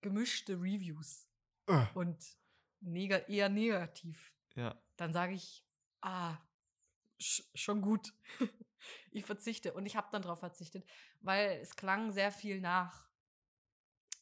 [0.01, 1.28] gemischte Reviews
[1.68, 1.86] Äh.
[1.95, 2.24] und
[2.82, 4.80] neg eher negativ, Ja.
[4.97, 5.66] dann sage ich,
[6.01, 6.38] ah,
[7.20, 8.13] sch schon gut.
[9.11, 9.74] ich verzichte.
[9.74, 10.86] Und ich habe dann darauf verzichtet,
[11.22, 13.09] weil es klang sehr viel nach,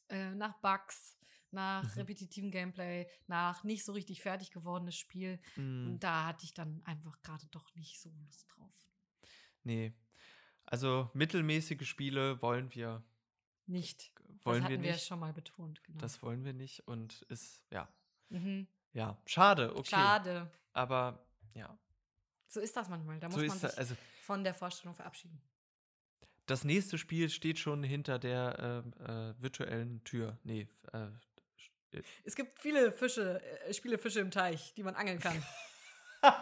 [0.10, 1.18] äh, nach Bugs,
[1.54, 2.02] nach Mhm.
[2.02, 5.40] repetitivem Gameplay, nach nicht so richtig fertig gewordenes Spiel.
[5.56, 8.88] Mm, Und da hatte ich dann einfach gerade doch nicht so Lust drauf.
[9.64, 9.94] nee.
[10.66, 13.04] Also mittelmäßige Spiele wollen wir,
[13.66, 14.14] Nicht.
[14.46, 15.06] wollen das wir hatten wir nicht.
[15.06, 15.84] schon mal betont.
[15.84, 16.00] Genau.
[16.00, 17.88] Das wollen wir nicht und ist, ja.
[18.30, 18.68] mhm.
[18.94, 19.90] Ja, schade, okay.
[19.90, 20.50] Schade.
[20.72, 21.78] Aber ja,
[22.48, 23.20] So ist das manchmal.
[23.20, 25.42] Da so muss man sich Also von der Vorstellung verabschieden.
[26.46, 30.38] das nächste Spiel steht schon hinter der ähm, äh, virtuellen Tür.
[30.44, 31.10] Nee, äh,
[32.24, 35.44] Es gibt viele Fische, äh, Spielefische im Teich, die man angeln kann.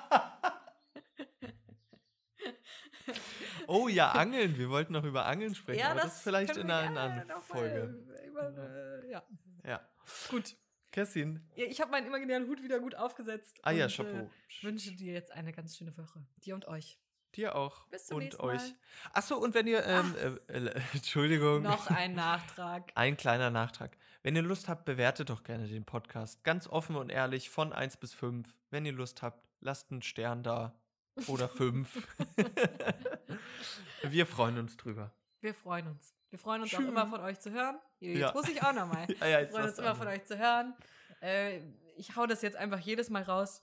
[3.67, 4.57] oh ja, Angeln.
[4.57, 7.95] Wir wollten noch über Angeln sprechen, ja, das, das, vielleicht in einer anderen Folge.
[8.27, 9.23] Über, äh, ja,
[9.65, 9.81] Ja.
[10.29, 10.55] gut.
[10.91, 11.41] Kerstin.
[11.55, 13.57] Ich habe meinen imaginären Hut wieder gut aufgesetzt.
[13.63, 14.09] Ah ja, und, Chapeau.
[14.09, 16.25] Äh, wünsche dir jetzt eine ganz schöne Woche.
[16.43, 16.99] Dir und euch.
[17.35, 17.87] Dir auch.
[17.87, 18.59] Bis zum und nächsten euch.
[18.59, 18.75] Mal.
[19.13, 21.63] Achso, und wenn ihr, ähm, äh, äh, Entschuldigung.
[21.63, 22.91] Noch ein Nachtrag.
[22.95, 23.95] Ein kleiner Nachtrag.
[24.23, 26.43] Wenn ihr Lust habt, bewertet doch gerne den Podcast.
[26.43, 28.53] Ganz offen und ehrlich, von 1 bis 5.
[28.69, 30.79] Wenn ihr Lust habt, lasst einen Stern da.
[31.27, 32.07] Oder 5.
[34.03, 35.11] Wir freuen uns drüber.
[35.41, 36.15] Wir freuen uns.
[36.29, 36.87] Wir freuen uns auch Tschüss.
[36.87, 37.77] immer von euch zu hören.
[37.99, 38.31] Jetzt Ja.
[38.33, 39.07] muss ich auch nochmal.
[39.19, 40.73] Ja, ja, Wir freuen uns immer auch von euch zu hören.
[41.21, 41.59] Äh,
[41.97, 43.61] ich hau das jetzt einfach jedes Mal raus.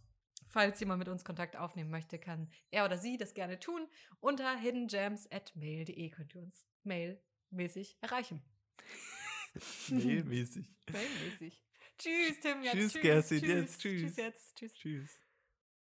[0.48, 3.86] Falls jemand mit uns Kontakt aufnehmen möchte, kann er oder sie das gerne tun.
[4.20, 8.42] Unter hiddengems.mail.de könnt ihr uns mailmäßig erreichen.
[9.90, 10.66] Mailmäßig.
[10.92, 11.64] Mailmäßig.
[11.98, 12.62] Tschüss, Tim.
[12.62, 12.74] Jetzt.
[12.74, 14.00] Tschüss, tschüss, Kerstin, tschüss, jetzt, tschüss.
[14.02, 14.56] Tschüss jetzt.
[14.56, 14.74] Tschüss.
[14.74, 15.27] Tschüss.